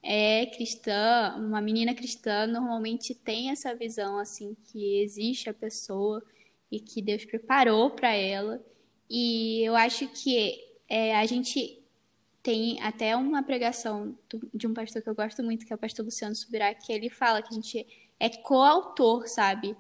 é 0.02 0.46
cristã, 0.46 1.34
uma 1.38 1.60
menina 1.60 1.94
cristã 1.94 2.46
normalmente 2.46 3.14
tem 3.14 3.50
essa 3.50 3.74
visão 3.74 4.18
assim 4.18 4.54
que 4.64 5.00
existe 5.00 5.48
a 5.48 5.54
pessoa 5.54 6.22
e 6.70 6.78
que 6.78 7.00
Deus 7.00 7.24
preparou 7.24 7.90
para 7.90 8.12
ela. 8.14 8.62
E 9.08 9.62
eu 9.62 9.74
acho 9.74 10.06
que 10.08 10.58
é, 10.88 11.16
a 11.16 11.24
gente 11.24 11.83
tem 12.44 12.78
até 12.82 13.16
uma 13.16 13.42
pregação 13.42 14.14
de 14.52 14.66
um 14.66 14.74
pastor 14.74 15.00
que 15.00 15.08
eu 15.08 15.14
gosto 15.14 15.42
muito, 15.42 15.64
que 15.64 15.72
é 15.72 15.76
o 15.76 15.78
pastor 15.78 16.04
Luciano 16.04 16.36
Subirá, 16.36 16.74
que 16.74 16.92
ele 16.92 17.08
fala 17.08 17.40
que 17.40 17.48
a 17.48 17.54
gente 17.54 17.86
é 18.20 18.28
coautor, 18.28 19.26
sabe? 19.26 19.74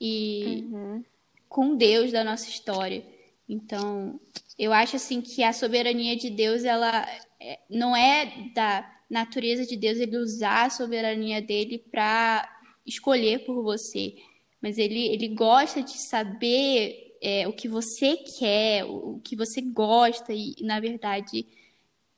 E 0.00 0.66
uhum. 0.72 1.04
com 1.50 1.76
Deus 1.76 2.10
da 2.10 2.24
nossa 2.24 2.48
história. 2.48 3.04
Então, 3.46 4.18
eu 4.58 4.72
acho 4.72 4.96
assim 4.96 5.20
que 5.20 5.42
a 5.42 5.52
soberania 5.52 6.16
de 6.16 6.30
Deus, 6.30 6.64
ela 6.64 7.06
é, 7.38 7.58
não 7.68 7.94
é 7.94 8.50
da 8.54 8.90
natureza 9.10 9.66
de 9.66 9.76
Deus 9.76 9.98
ele 9.98 10.16
usar 10.16 10.64
a 10.64 10.70
soberania 10.70 11.42
dele 11.42 11.78
para 11.90 12.48
escolher 12.86 13.44
por 13.44 13.62
você, 13.62 14.16
mas 14.62 14.78
ele, 14.78 15.08
ele 15.08 15.28
gosta 15.28 15.82
de 15.82 15.98
saber 15.98 17.18
é, 17.20 17.46
o 17.46 17.52
que 17.52 17.68
você 17.68 18.16
quer, 18.16 18.86
o 18.86 19.20
que 19.22 19.36
você 19.36 19.60
gosta 19.60 20.32
e, 20.32 20.54
na 20.62 20.80
verdade, 20.80 21.46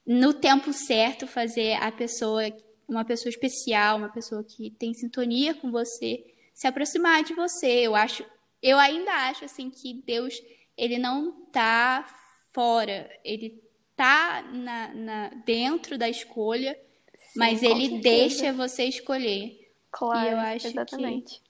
no 0.06 0.32
tempo 0.34 0.72
certo 0.72 1.26
fazer 1.26 1.74
a 1.74 1.92
pessoa, 1.92 2.42
uma 2.88 3.04
pessoa 3.04 3.30
especial, 3.30 3.98
uma 3.98 4.08
pessoa 4.08 4.42
que 4.42 4.70
tem 4.70 4.94
sintonia 4.94 5.54
com 5.54 5.70
você, 5.70 6.24
se 6.54 6.66
aproximar 6.66 7.22
de 7.22 7.34
você. 7.34 7.86
Eu 7.86 7.94
acho, 7.94 8.24
eu 8.62 8.78
ainda 8.78 9.12
acho 9.28 9.44
assim 9.44 9.70
que 9.70 9.94
Deus 10.04 10.34
ele 10.76 10.98
não 10.98 11.32
tá 11.52 12.06
fora, 12.52 13.10
ele 13.22 13.62
tá 13.94 14.42
na, 14.42 14.88
na 14.94 15.28
dentro 15.44 15.98
da 15.98 16.08
escolha, 16.08 16.74
Sim, 17.14 17.38
mas 17.38 17.62
ele 17.62 17.88
certeza. 17.88 18.02
deixa 18.02 18.52
você 18.52 18.84
escolher. 18.84 19.70
Claro, 19.90 20.28
e 20.28 20.32
eu 20.32 20.38
acho 20.38 20.66
exatamente. 20.68 21.42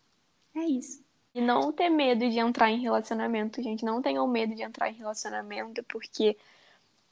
É 0.57 0.65
isso. 0.65 1.03
E 1.33 1.41
não 1.41 1.71
ter 1.71 1.89
medo 1.89 2.29
de 2.29 2.41
entrar 2.41 2.71
em 2.71 2.81
relacionamento, 2.81 3.63
gente. 3.63 3.85
Não 3.85 4.03
tenham 4.03 4.27
medo 4.27 4.55
de 4.55 4.63
entrar 4.63 4.91
em 4.91 4.95
relacionamento, 4.95 5.83
porque 5.85 6.37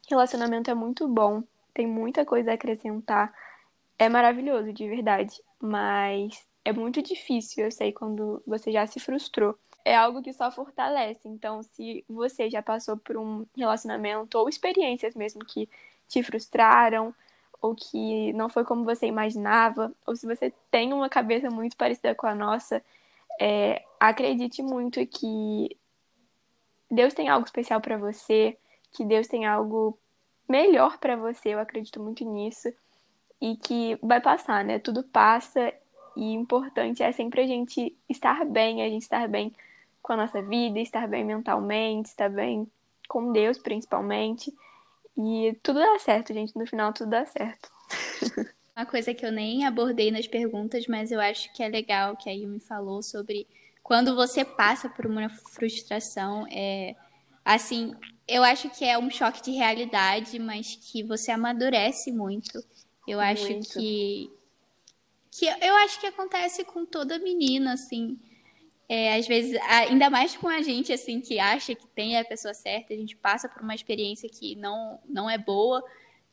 relacionamento 0.08 0.70
é 0.70 0.74
muito 0.74 1.06
bom, 1.08 1.42
tem 1.74 1.86
muita 1.86 2.24
coisa 2.24 2.50
a 2.50 2.54
acrescentar. 2.54 3.32
É 3.98 4.08
maravilhoso, 4.08 4.72
de 4.72 4.88
verdade. 4.88 5.40
Mas 5.60 6.46
é 6.64 6.72
muito 6.72 7.02
difícil, 7.02 7.64
eu 7.64 7.72
sei, 7.72 7.92
quando 7.92 8.42
você 8.46 8.70
já 8.72 8.86
se 8.86 9.00
frustrou 9.00 9.58
é 9.88 9.96
algo 9.96 10.22
que 10.22 10.32
só 10.34 10.50
fortalece. 10.50 11.26
Então, 11.28 11.62
se 11.62 12.04
você 12.08 12.50
já 12.50 12.62
passou 12.62 12.96
por 12.98 13.16
um 13.16 13.46
relacionamento 13.56 14.36
ou 14.38 14.48
experiências 14.48 15.14
mesmo 15.14 15.44
que 15.44 15.68
te 16.06 16.22
frustraram, 16.22 17.14
ou 17.60 17.74
que 17.74 18.32
não 18.34 18.50
foi 18.50 18.64
como 18.64 18.84
você 18.84 19.06
imaginava, 19.06 19.90
ou 20.06 20.14
se 20.14 20.26
você 20.26 20.52
tem 20.70 20.92
uma 20.92 21.08
cabeça 21.08 21.50
muito 21.50 21.76
parecida 21.76 22.14
com 22.14 22.26
a 22.26 22.34
nossa, 22.34 22.82
é, 23.40 23.82
acredite 23.98 24.62
muito 24.62 25.04
que 25.06 25.74
Deus 26.90 27.14
tem 27.14 27.28
algo 27.28 27.46
especial 27.46 27.80
para 27.80 27.96
você, 27.96 28.58
que 28.98 29.04
Deus 29.04 29.28
tem 29.28 29.46
algo 29.46 29.96
melhor 30.48 30.98
para 30.98 31.14
você, 31.14 31.50
eu 31.50 31.61
acredito 31.61 32.02
muito 32.02 32.24
nisso, 32.24 32.68
e 33.40 33.56
que 33.56 33.96
vai 34.02 34.20
passar, 34.20 34.64
né? 34.64 34.80
Tudo 34.80 35.04
passa 35.04 35.72
e 36.16 36.32
importante 36.32 37.00
é 37.00 37.12
sempre 37.12 37.42
a 37.42 37.46
gente 37.46 37.96
estar 38.08 38.44
bem, 38.44 38.82
a 38.82 38.88
gente 38.88 39.02
estar 39.02 39.28
bem 39.28 39.54
com 40.02 40.14
a 40.14 40.16
nossa 40.16 40.42
vida, 40.42 40.80
estar 40.80 41.06
bem 41.06 41.24
mentalmente, 41.24 42.08
estar 42.08 42.28
bem 42.28 42.66
com 43.08 43.30
Deus 43.30 43.56
principalmente. 43.56 44.52
E 45.16 45.56
tudo 45.62 45.78
dá 45.78 45.96
certo, 46.00 46.34
gente. 46.34 46.58
No 46.58 46.66
final, 46.66 46.92
tudo 46.92 47.11
dá 47.11 47.24
certo. 47.24 47.70
Uma 48.76 48.84
coisa 48.87 49.14
que 49.14 49.24
eu 49.24 49.30
nem 49.30 49.64
abordei 49.64 50.11
nas 50.11 50.26
perguntas, 50.26 50.88
mas 50.88 51.12
eu 51.12 51.20
acho 51.20 51.52
que 51.52 51.62
é 51.62 51.68
legal 51.68 52.16
que 52.16 52.28
a 52.28 52.32
Yumi 52.32 52.58
falou 52.58 53.00
sobre 53.00 53.46
quando 53.80 54.16
você 54.16 54.44
passa 54.44 54.88
por 54.88 55.06
uma 55.06 55.28
frustração, 55.28 56.46
é 56.50 56.96
assim, 57.44 57.94
eu 58.28 58.44
acho 58.44 58.68
que 58.70 58.84
é 58.84 58.98
um 58.98 59.10
choque 59.10 59.42
de 59.42 59.52
realidade, 59.52 60.38
mas 60.38 60.76
que 60.76 61.02
você 61.02 61.30
amadurece 61.30 62.12
muito. 62.12 62.62
Eu 63.06 63.18
acho 63.18 63.50
muito. 63.50 63.72
que 63.72 64.30
que 65.30 65.46
eu 65.46 65.76
acho 65.76 66.00
que 66.00 66.06
acontece 66.06 66.64
com 66.64 66.84
toda 66.84 67.18
menina, 67.18 67.72
assim. 67.72 68.18
É, 68.88 69.16
às 69.16 69.26
vezes, 69.26 69.58
ainda 69.68 70.10
mais 70.10 70.36
com 70.36 70.48
a 70.48 70.62
gente, 70.62 70.92
assim, 70.92 71.20
que 71.20 71.38
acha 71.38 71.74
que 71.74 71.86
tem 71.88 72.18
a 72.18 72.24
pessoa 72.24 72.54
certa, 72.54 72.92
a 72.92 72.96
gente 72.96 73.14
passa 73.14 73.48
por 73.48 73.62
uma 73.62 73.74
experiência 73.74 74.28
que 74.28 74.56
não, 74.56 74.98
não 75.06 75.28
é 75.28 75.36
boa, 75.36 75.84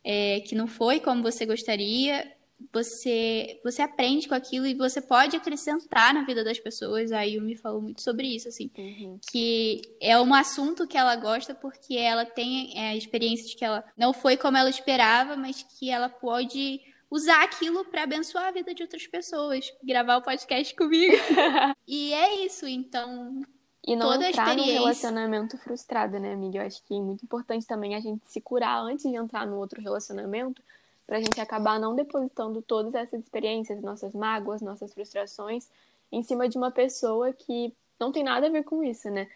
é, 0.03 0.39
que 0.39 0.55
não 0.55 0.65
foi 0.65 0.99
como 0.99 1.21
você 1.21 1.45
gostaria, 1.45 2.35
você, 2.72 3.60
você 3.63 3.82
aprende 3.82 4.28
com 4.28 4.36
aquilo 4.36 4.65
e 4.65 4.74
você 4.74 5.02
pode 5.02 5.36
acrescentar 5.36 6.13
na 6.13 6.24
vida 6.24 6.44
das 6.44 6.60
pessoas. 6.60 7.12
A 7.12 7.22
Yumi 7.24 7.56
falou 7.56 7.82
muito 7.82 8.02
sobre 8.02 8.28
isso, 8.28 8.48
assim, 8.48 8.72
uhum. 8.78 9.20
que 9.32 9.82
é 10.02 10.20
um 10.20 10.34
assunto 10.34 10.88
que 10.88 10.98
ela 10.98 11.15
gosta 11.15 11.54
porque 11.54 11.96
ela 11.96 12.26
tem 12.26 12.78
é, 12.78 12.89
a 12.89 12.96
experiência 12.96 13.48
de 13.48 13.56
que 13.56 13.65
ela 13.65 13.84
não 13.98 14.13
foi 14.13 14.38
como 14.38 14.58
ela 14.58 14.70
esperava, 14.70 15.36
mas 15.36 15.63
que 15.63 15.89
ela 15.89 16.10
pode 16.10 16.82
usar 17.10 17.44
aquilo 17.44 17.86
para 17.86 18.04
abençoar 18.04 18.48
a 18.48 18.52
vida 18.52 18.74
de 18.74 18.84
outras 18.84 19.06
pessoas, 19.08 19.72
gravar 19.84 20.18
o 20.18 20.22
podcast 20.22 20.76
comigo. 20.76 21.15
e 21.88 22.13
é 22.13 22.46
isso, 22.46 22.68
então. 22.68 23.41
E 23.88 23.96
não 23.96 24.12
toda 24.12 24.30
entrar 24.30 24.48
experiência... 24.48 24.74
num 24.74 24.80
relacionamento 24.80 25.58
frustrado, 25.60 26.20
né, 26.20 26.34
amiga? 26.34 26.60
Eu 26.60 26.65
acho 26.65 26.84
que 26.84 26.94
é 26.94 27.00
muito 27.00 27.24
importante 27.24 27.68
também 27.68 27.96
a 27.96 28.00
gente 28.00 28.28
se 28.28 28.41
curar 28.41 28.82
antes 28.82 29.10
de 29.10 29.15
entrar 29.15 29.46
no 29.46 29.58
outro 29.58 29.80
relacionamento, 29.80 30.62
pra 31.06 31.20
gente 31.20 31.39
acabar 31.39 31.80
não 31.80 31.96
depositando 31.96 32.62
todas 32.62 32.94
essas 32.96 33.22
experiências, 33.22 33.82
nossas 33.82 34.13
mágoas, 34.13 34.62
nossas 34.62 34.94
frustrações, 34.94 35.70
em 36.12 36.24
cima 36.24 36.50
de 36.50 36.58
uma 36.58 36.72
pessoa 36.72 37.32
que 37.34 37.74
não 38.00 38.12
tem 38.12 38.24
nada 38.24 38.48
a 38.48 38.50
ver 38.50 38.63
com 38.63 38.84
isso, 38.84 39.10
né? 39.10 39.28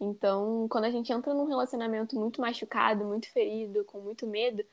Então, 0.00 0.66
quando 0.70 0.84
a 0.84 0.90
gente 0.90 1.12
entra 1.12 1.34
num 1.34 1.44
relacionamento 1.44 2.18
muito 2.18 2.40
machucado, 2.40 3.04
muito 3.04 3.30
ferido, 3.30 3.84
com 3.84 3.98
muito 3.98 4.26
medo, 4.26 4.64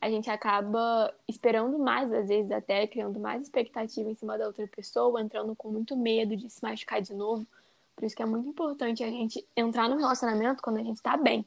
a 0.00 0.10
gente 0.10 0.30
acaba 0.30 1.12
esperando 1.26 1.78
mais, 1.78 2.12
às 2.12 2.28
vezes 2.28 2.50
até 2.50 2.86
criando 2.86 3.18
mais 3.18 3.42
expectativa 3.42 4.10
em 4.10 4.14
cima 4.14 4.36
da 4.36 4.46
outra 4.46 4.66
pessoa, 4.68 5.20
entrando 5.20 5.54
com 5.56 5.70
muito 5.70 5.96
medo 5.96 6.36
de 6.36 6.50
se 6.50 6.62
machucar 6.62 7.00
de 7.00 7.14
novo. 7.14 7.46
Por 7.94 8.04
isso 8.04 8.14
que 8.14 8.22
é 8.22 8.26
muito 8.26 8.48
importante 8.48 9.02
a 9.02 9.08
gente 9.08 9.44
entrar 9.56 9.88
no 9.88 9.96
relacionamento 9.96 10.62
quando 10.62 10.76
a 10.78 10.82
gente 10.82 11.00
tá 11.00 11.16
bem. 11.16 11.44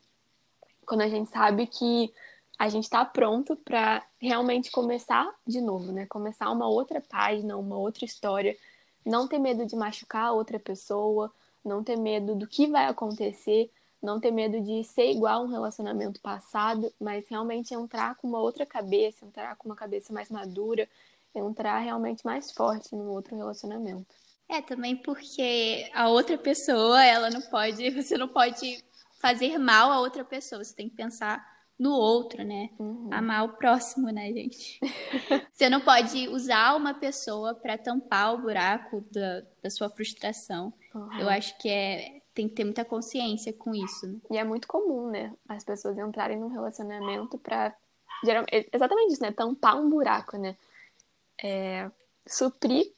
Quando 0.86 1.02
a 1.02 1.08
gente 1.08 1.30
sabe 1.30 1.68
que 1.68 2.12
a 2.60 2.68
gente 2.68 2.90
tá 2.90 3.06
pronto 3.06 3.56
para 3.56 4.06
realmente 4.20 4.70
começar 4.70 5.34
de 5.48 5.62
novo, 5.62 5.94
né? 5.94 6.06
Começar 6.08 6.52
uma 6.52 6.68
outra 6.68 7.00
página, 7.00 7.56
uma 7.56 7.78
outra 7.78 8.04
história. 8.04 8.58
Não 9.06 9.30
ter 9.30 9.40
medo 9.40 9.66
de 9.66 9.78
machucar 9.78 10.34
outra 10.34 10.60
pessoa, 10.60 11.34
não 11.64 11.82
ter 11.82 11.96
medo 11.96 12.36
do 12.36 12.46
que 12.46 12.68
vai 12.68 12.88
acontecer, 12.88 13.72
não 14.04 14.20
ter 14.20 14.32
medo 14.32 14.60
de 14.60 14.84
ser 14.84 15.10
igual 15.10 15.42
a 15.42 15.46
um 15.46 15.48
relacionamento 15.48 16.20
passado, 16.20 16.94
mas 17.00 17.26
realmente 17.30 17.74
entrar 17.74 18.16
com 18.16 18.28
uma 18.28 18.40
outra 18.40 18.66
cabeça, 18.66 19.26
entrar 19.26 19.56
com 19.56 19.70
uma 19.70 19.76
cabeça 19.76 20.12
mais 20.12 20.30
madura, 20.30 20.86
entrar 21.34 21.80
realmente 21.80 22.26
mais 22.26 22.52
forte 22.52 22.94
no 22.94 23.10
outro 23.10 23.38
relacionamento. 23.38 24.14
É, 24.50 24.62
também 24.62 24.98
porque 24.98 25.90
a 25.94 26.10
outra 26.10 26.38
pessoa, 26.38 27.02
ela 27.06 27.30
não 27.30 27.42
pode, 27.42 27.90
você 27.96 28.18
não 28.18 28.28
pode 28.28 28.84
fazer 29.22 29.58
mal 29.58 29.94
a 29.94 30.02
outra 30.02 30.26
pessoa, 30.26 30.62
você 30.62 30.76
tem 30.76 30.90
que 30.90 30.96
pensar 30.96 31.59
no 31.80 31.94
outro, 31.94 32.44
né? 32.44 32.70
Uhum. 32.78 33.08
Amar 33.10 33.46
o 33.46 33.54
próximo, 33.54 34.10
né, 34.12 34.34
gente? 34.34 34.80
você 35.50 35.70
não 35.70 35.80
pode 35.80 36.28
usar 36.28 36.76
uma 36.76 36.94
pessoa 36.94 37.56
para 37.56 37.78
tampar 37.78 38.34
o 38.34 38.42
buraco 38.42 39.02
da, 39.10 39.44
da 39.64 39.70
sua 39.70 39.90
frustração. 39.90 40.74
Uhum. 40.94 41.20
Eu 41.20 41.30
acho 41.30 41.58
que 41.58 41.70
é, 41.70 42.22
tem 42.34 42.50
que 42.50 42.56
ter 42.56 42.66
muita 42.66 42.84
consciência 42.84 43.54
com 43.54 43.74
isso. 43.74 44.06
Né? 44.06 44.20
E 44.32 44.38
é 44.38 44.44
muito 44.44 44.68
comum, 44.68 45.10
né? 45.10 45.34
As 45.48 45.64
pessoas 45.64 45.98
entrarem 45.98 46.38
num 46.38 46.50
relacionamento 46.50 47.38
para 47.38 47.74
exatamente 48.74 49.14
isso, 49.14 49.22
né? 49.22 49.32
Tampar 49.32 49.78
um 49.78 49.90
buraco, 49.90 50.38
né? 50.38 50.58
É, 51.42 51.90
suprir 52.28 52.92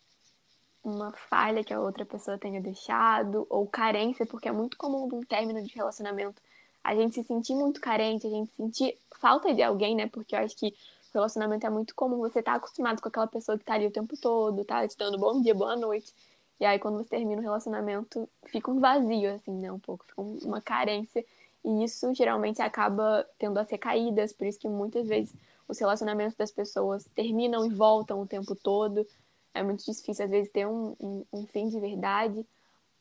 uma 0.83 1.11
falha 1.11 1.63
que 1.63 1.71
a 1.71 1.79
outra 1.79 2.03
pessoa 2.03 2.39
tenha 2.39 2.59
deixado, 2.59 3.45
ou 3.47 3.67
carência, 3.67 4.25
porque 4.25 4.47
é 4.47 4.51
muito 4.51 4.75
comum 4.75 5.07
um 5.13 5.21
término 5.21 5.61
de 5.61 5.75
relacionamento 5.75 6.41
a 6.83 6.95
gente 6.95 7.15
se 7.15 7.23
sentir 7.23 7.55
muito 7.55 7.79
carente, 7.79 8.25
a 8.27 8.29
gente 8.29 8.51
sentir 8.55 8.97
falta 9.19 9.53
de 9.53 9.61
alguém, 9.61 9.95
né? 9.95 10.07
Porque 10.07 10.35
eu 10.35 10.39
acho 10.39 10.55
que 10.55 10.73
relacionamento 11.13 11.65
é 11.65 11.69
muito 11.69 11.93
comum. 11.93 12.17
Você 12.19 12.41
tá 12.41 12.53
acostumado 12.53 13.01
com 13.01 13.07
aquela 13.07 13.27
pessoa 13.27 13.57
que 13.57 13.65
tá 13.65 13.73
ali 13.73 13.87
o 13.87 13.91
tempo 13.91 14.15
todo, 14.17 14.63
tá 14.65 14.87
te 14.87 14.97
dando 14.97 15.17
bom 15.17 15.41
dia, 15.41 15.53
boa 15.53 15.75
noite. 15.75 16.13
E 16.59 16.65
aí, 16.65 16.79
quando 16.79 16.97
você 16.97 17.09
termina 17.09 17.41
o 17.41 17.43
relacionamento, 17.43 18.29
fica 18.45 18.69
um 18.69 18.79
vazio, 18.79 19.33
assim, 19.33 19.51
né? 19.51 19.71
Um 19.71 19.79
pouco, 19.79 20.05
fica 20.05 20.21
uma 20.21 20.61
carência. 20.61 21.25
E 21.63 21.83
isso 21.83 22.13
geralmente 22.13 22.61
acaba 22.61 23.27
tendo 23.37 23.57
as 23.59 23.69
recaídas, 23.69 24.33
por 24.33 24.47
isso 24.47 24.59
que 24.59 24.67
muitas 24.67 25.07
vezes 25.07 25.33
os 25.67 25.79
relacionamentos 25.79 26.35
das 26.35 26.51
pessoas 26.51 27.05
terminam 27.15 27.65
e 27.65 27.69
voltam 27.69 28.21
o 28.21 28.27
tempo 28.27 28.55
todo. 28.55 29.05
É 29.53 29.61
muito 29.63 29.83
difícil, 29.83 30.25
às 30.25 30.31
vezes, 30.31 30.51
ter 30.51 30.67
um, 30.67 30.95
um, 30.99 31.25
um 31.33 31.47
fim 31.47 31.67
de 31.67 31.79
verdade. 31.79 32.45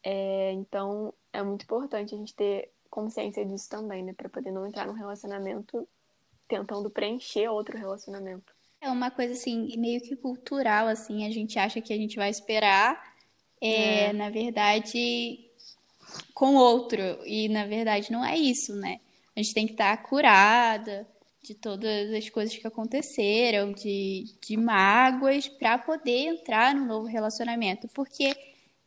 É, 0.02 0.52
então, 0.52 1.12
é 1.32 1.42
muito 1.42 1.62
importante 1.62 2.14
a 2.14 2.18
gente 2.18 2.34
ter 2.34 2.70
consciência 2.90 3.44
disso 3.46 3.68
também, 3.68 4.03
né? 4.03 4.12
Pra 4.12 4.29
poder 4.29 4.50
não 4.50 4.66
entrar 4.66 4.87
num 4.87 4.92
relacionamento 4.92 5.88
tentando 6.48 6.90
preencher 6.90 7.48
outro 7.48 7.79
relacionamento. 7.79 8.53
É 8.81 8.90
uma 8.90 9.11
coisa, 9.11 9.35
assim, 9.35 9.76
meio 9.76 10.00
que 10.00 10.16
cultural, 10.16 10.88
assim. 10.88 11.26
A 11.26 11.31
gente 11.31 11.59
acha 11.59 11.81
que 11.81 11.92
a 11.92 11.96
gente 11.96 12.16
vai 12.16 12.31
esperar, 12.31 13.14
é, 13.61 14.07
é. 14.07 14.12
na 14.12 14.31
verdade, 14.31 15.38
com 16.35 16.57
outro. 16.57 17.00
E, 17.24 17.48
na 17.48 17.66
verdade, 17.66 18.11
não 18.11 18.24
é 18.24 18.37
isso, 18.37 18.74
né? 18.74 19.00
A 19.37 19.42
gente 19.42 19.55
tem 19.55 19.66
que 19.66 19.72
estar 19.72 19.96
curada 20.03 21.07
de 21.42 21.55
todas 21.55 22.12
as 22.12 22.29
coisas 22.29 22.57
que 22.57 22.66
aconteceram, 22.66 23.72
de, 23.72 24.24
de 24.42 24.57
mágoas, 24.57 25.48
para 25.48 25.79
poder 25.79 26.26
entrar 26.26 26.74
num 26.74 26.87
novo 26.87 27.07
relacionamento. 27.07 27.87
Porque 27.88 28.35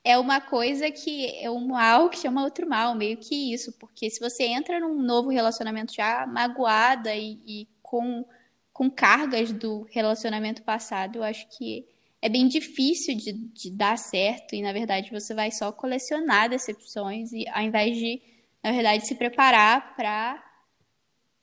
é 0.03 0.17
uma 0.17 0.41
coisa 0.41 0.91
que 0.91 1.25
é 1.39 1.49
um 1.49 1.67
mal 1.67 2.09
que 2.09 2.17
chama 2.17 2.43
outro 2.43 2.67
mal, 2.67 2.93
meio 2.93 3.17
que 3.17 3.53
isso. 3.53 3.71
Porque 3.73 4.09
se 4.09 4.19
você 4.19 4.43
entra 4.43 4.79
num 4.79 5.01
novo 5.01 5.29
relacionamento 5.29 5.93
já 5.93 6.27
magoada 6.27 7.15
e, 7.15 7.39
e 7.45 7.67
com, 7.81 8.25
com 8.73 8.91
cargas 8.91 9.51
do 9.51 9.83
relacionamento 9.91 10.61
passado, 10.63 11.17
eu 11.17 11.23
acho 11.23 11.47
que 11.57 11.87
é 12.21 12.29
bem 12.29 12.47
difícil 12.47 13.15
de, 13.15 13.33
de, 13.33 13.71
dar 13.71 13.97
certo 13.97 14.55
e, 14.55 14.61
na 14.61 14.73
verdade, 14.73 15.11
você 15.11 15.33
vai 15.33 15.51
só 15.51 15.71
colecionar 15.71 16.49
decepções 16.49 17.31
e 17.31 17.47
ao 17.49 17.61
invés 17.61 17.97
de, 17.97 18.21
na 18.63 18.71
verdade, 18.71 19.05
se 19.05 19.15
preparar 19.15 19.95
para 19.95 20.41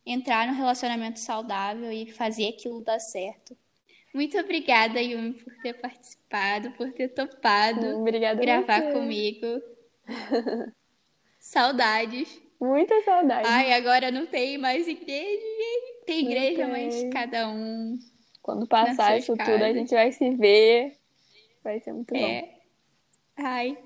entrar 0.05 0.47
no 0.47 0.55
relacionamento 0.55 1.21
saudável 1.21 1.93
e 1.93 2.11
fazer 2.13 2.49
aquilo 2.49 2.83
dar 2.83 2.99
certo. 2.99 3.57
Muito 4.13 4.37
obrigada, 4.39 5.01
Yumi, 5.01 5.35
por 5.35 5.55
ter 5.63 5.75
participado, 5.75 6.73
por 6.73 6.93
ter 6.93 7.09
topado 7.09 8.01
obrigada 8.01 8.41
gravar 8.41 8.93
comigo. 8.93 9.47
Saudades. 11.39 12.41
Muita 12.61 13.01
saudade. 13.03 13.47
Ai, 13.49 13.73
agora 13.73 14.11
não 14.11 14.27
tem 14.27 14.59
mais 14.59 14.87
igreja. 14.87 15.43
Tem 16.05 16.27
igreja, 16.27 16.67
mas 16.67 17.05
cada 17.13 17.49
um. 17.49 17.99
Quando 18.43 18.67
passar 18.67 19.17
isso 19.17 19.37
casas. 19.37 19.55
tudo, 19.55 19.65
a 19.65 19.73
gente 19.73 19.95
vai 19.95 20.11
se 20.11 20.31
ver. 20.31 20.97
Vai 21.63 21.81
ser 21.81 21.93
muito 21.93 22.15
é. 22.15 22.43
bom. 22.43 22.49
Ai. 23.37 23.79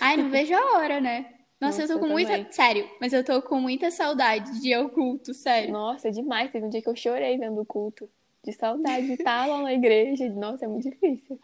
Ai, 0.00 0.16
não 0.16 0.28
vejo 0.28 0.54
a 0.54 0.78
hora, 0.78 1.00
né? 1.00 1.34
Nossa, 1.60 1.80
Nossa 1.80 1.92
eu 1.92 1.96
tô 1.96 2.00
com 2.00 2.06
eu 2.06 2.12
muita. 2.12 2.32
Também. 2.32 2.52
Sério, 2.52 2.90
mas 3.00 3.12
eu 3.12 3.24
tô 3.24 3.40
com 3.42 3.60
muita 3.60 3.90
saudade 3.90 4.60
de 4.60 4.68
ir 4.68 4.74
ao 4.74 4.90
culto, 4.90 5.32
sério. 5.32 5.72
Nossa, 5.72 6.10
demais. 6.10 6.50
Teve 6.50 6.66
um 6.66 6.70
dia 6.70 6.82
que 6.82 6.88
eu 6.88 6.96
chorei 6.96 7.38
vendo 7.38 7.60
o 7.60 7.66
culto 7.66 8.10
de 8.44 8.52
saudade 8.52 9.06
de 9.06 9.12
estar 9.14 9.46
lá 9.46 9.62
na 9.62 9.72
igreja. 9.72 10.28
Nossa, 10.30 10.64
é 10.64 10.68
muito 10.68 10.90
difícil. 10.90 11.38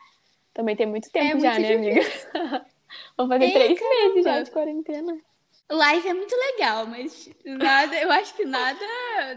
Também 0.53 0.77
tem 0.77 0.87
muito 0.87 1.11
tempo 1.11 1.39
é 1.39 1.41
já, 1.41 1.55
muito 1.55 1.69
né, 1.69 1.75
amiga? 1.75 2.01
Vamos 3.17 3.33
fazer 3.35 3.45
é, 3.47 3.51
três 3.51 3.79
caramba. 3.79 4.05
meses 4.05 4.25
já 4.25 4.43
de 4.43 4.51
quarentena. 4.51 5.19
Live 5.71 6.09
é 6.09 6.15
muito 6.15 6.37
legal, 6.37 6.87
mas 6.87 7.31
nada, 7.45 7.97
eu 7.97 8.11
acho 8.13 8.35
que 8.35 8.45
nada, 8.45 8.79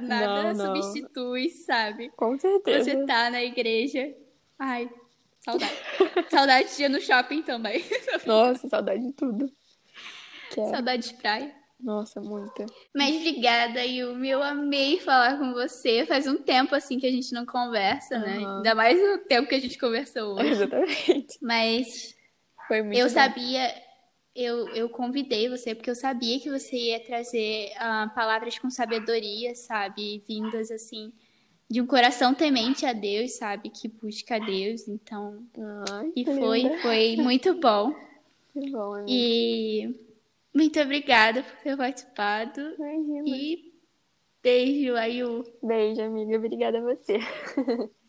nada 0.01 0.53
não, 0.53 0.53
não. 0.53 0.75
substitui, 0.75 1.49
sabe? 1.49 2.09
Com 2.09 2.37
certeza. 2.37 2.83
Você 2.83 3.05
tá 3.05 3.29
na 3.29 3.41
igreja. 3.41 4.13
Ai, 4.59 4.89
saudade. 5.39 5.71
saudade 6.29 6.75
de 6.75 6.83
ir 6.83 6.89
no 6.89 6.99
shopping 6.99 7.41
também. 7.43 7.81
Nossa, 8.25 8.67
saudade 8.67 9.07
de 9.07 9.13
tudo. 9.13 9.49
Quero. 10.51 10.69
Saudade 10.69 11.07
de 11.09 11.13
praia. 11.15 11.55
Nossa, 11.79 12.19
muita. 12.19 12.65
Mas 12.93 13.15
obrigada, 13.17 13.85
Yumi. 13.85 14.29
Eu 14.29 14.41
amei 14.41 14.99
falar 14.99 15.37
com 15.37 15.53
você. 15.53 16.05
Faz 16.05 16.25
um 16.25 16.37
tempo 16.37 16.73
assim 16.73 16.99
que 16.99 17.05
a 17.05 17.11
gente 17.11 17.31
não 17.33 17.45
conversa, 17.45 18.15
uhum. 18.15 18.21
né? 18.21 18.37
Ainda 18.37 18.75
mais 18.75 18.99
o 18.99 19.19
tempo 19.25 19.47
que 19.47 19.55
a 19.55 19.59
gente 19.59 19.77
conversou 19.77 20.33
hoje. 20.39 20.49
Exatamente. 20.49 21.37
Mas 21.41 22.15
Foi 22.67 22.81
muito 22.81 22.97
eu 22.97 23.07
bom. 23.07 23.13
sabia, 23.13 23.73
eu, 24.35 24.67
eu 24.69 24.89
convidei 24.89 25.47
você 25.49 25.75
porque 25.75 25.89
eu 25.89 25.95
sabia 25.95 26.39
que 26.39 26.49
você 26.49 26.75
ia 26.75 26.99
trazer 26.99 27.71
uh, 27.75 28.13
palavras 28.15 28.57
com 28.57 28.69
sabedoria, 28.69 29.53
sabe? 29.53 30.23
Vindas 30.27 30.71
assim 30.71 31.13
de 31.69 31.81
um 31.81 31.85
coração 31.85 32.33
temente 32.33 32.85
a 32.85 32.93
Deus, 32.93 33.33
sabe? 33.33 33.69
Que 33.69 33.87
busca 33.87 34.37
a 34.37 34.39
Deus. 34.39 34.87
Então, 34.87 35.45
Ai, 35.91 36.11
e 36.15 36.25
foi, 36.25 36.77
foi 36.81 37.15
muito 37.17 37.53
bom. 37.59 37.93
Que 38.53 38.71
bom, 38.71 38.95
amiga. 38.95 39.11
E 39.11 40.06
muito 40.57 40.81
obrigada 40.81 41.43
por 41.43 41.55
ter 41.57 41.77
participado. 41.77 42.59
Imagina. 42.79 43.37
E 43.37 43.73
beijo, 44.41 44.95
Ayu. 44.95 45.43
Beijo, 45.61 46.01
amiga. 46.01 46.37
Obrigada 46.37 46.79
a 46.79 46.81
você. 46.81 47.19